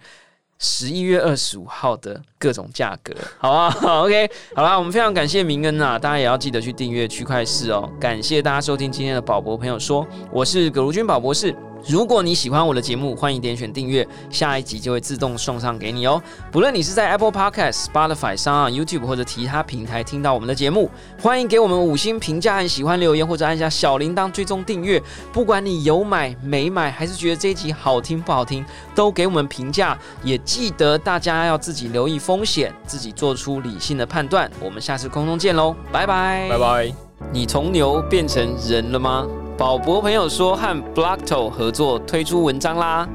[0.61, 3.69] 十一月二十五号的各种价格，好吧？
[4.05, 7.91] OK，好啦，我们非常感谢明恩啊，大家也要记得去订阅区块四哦。
[8.01, 11.53] 感谢大家收听今天的宝博朋友说，我是葛如君宝博士。
[11.89, 16.21] 如果你喜欢我的节目，欢迎点选订阅，下一集就会自动送上给你哦。
[16.51, 20.91] 不论你是在 Apple Podcast、Spotify 上、YouTube 或者其他平台听到我们的节目，
[21.23, 25.01] 欢迎给我们五星评价和喜欢留言，或者按下小铃铛追踪订阅。
[25.33, 29.97] 不管你有买没买，还是觉得这一集好听不好听，都给我们评价。
[30.25, 34.51] 也记得大家要自己留意风险，自己做出理性的判断。
[34.61, 36.93] 我们下次空中见喽，拜拜，拜拜。
[37.33, 39.25] 你从牛变成人了吗？
[39.59, 43.09] 宝博朋友说和 Blockto 合作推出文章啦，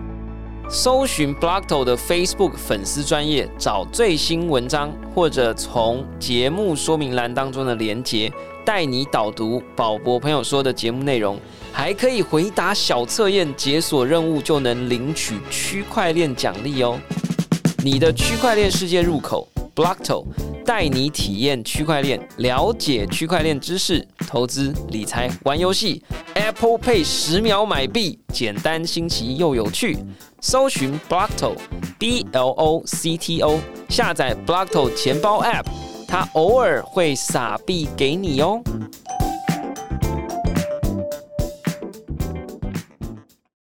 [0.67, 8.33] 搜寻 Blockto 的 Facebook 粉丝专业找最新文章，或者从节目说明栏当中的连接
[8.65, 11.37] 带你导读宝博朋友说的节目内容，
[11.71, 16.99] 还可以回答小测验解锁任务就能领取区块链奖励哦。
[17.83, 20.23] 你的区块链世界入口 Blockto
[20.63, 26.03] 带你体验区块链，了解区块链知识，投资理财玩游戏。
[26.35, 29.97] Apple Pay 十秒买币，简单新奇又有趣。
[30.41, 31.55] 搜寻 Blockto
[31.97, 33.59] B L O C T O，
[33.89, 35.65] 下载 Blockto 钱包 App，
[36.07, 38.61] 它偶尔会撒币给你哦。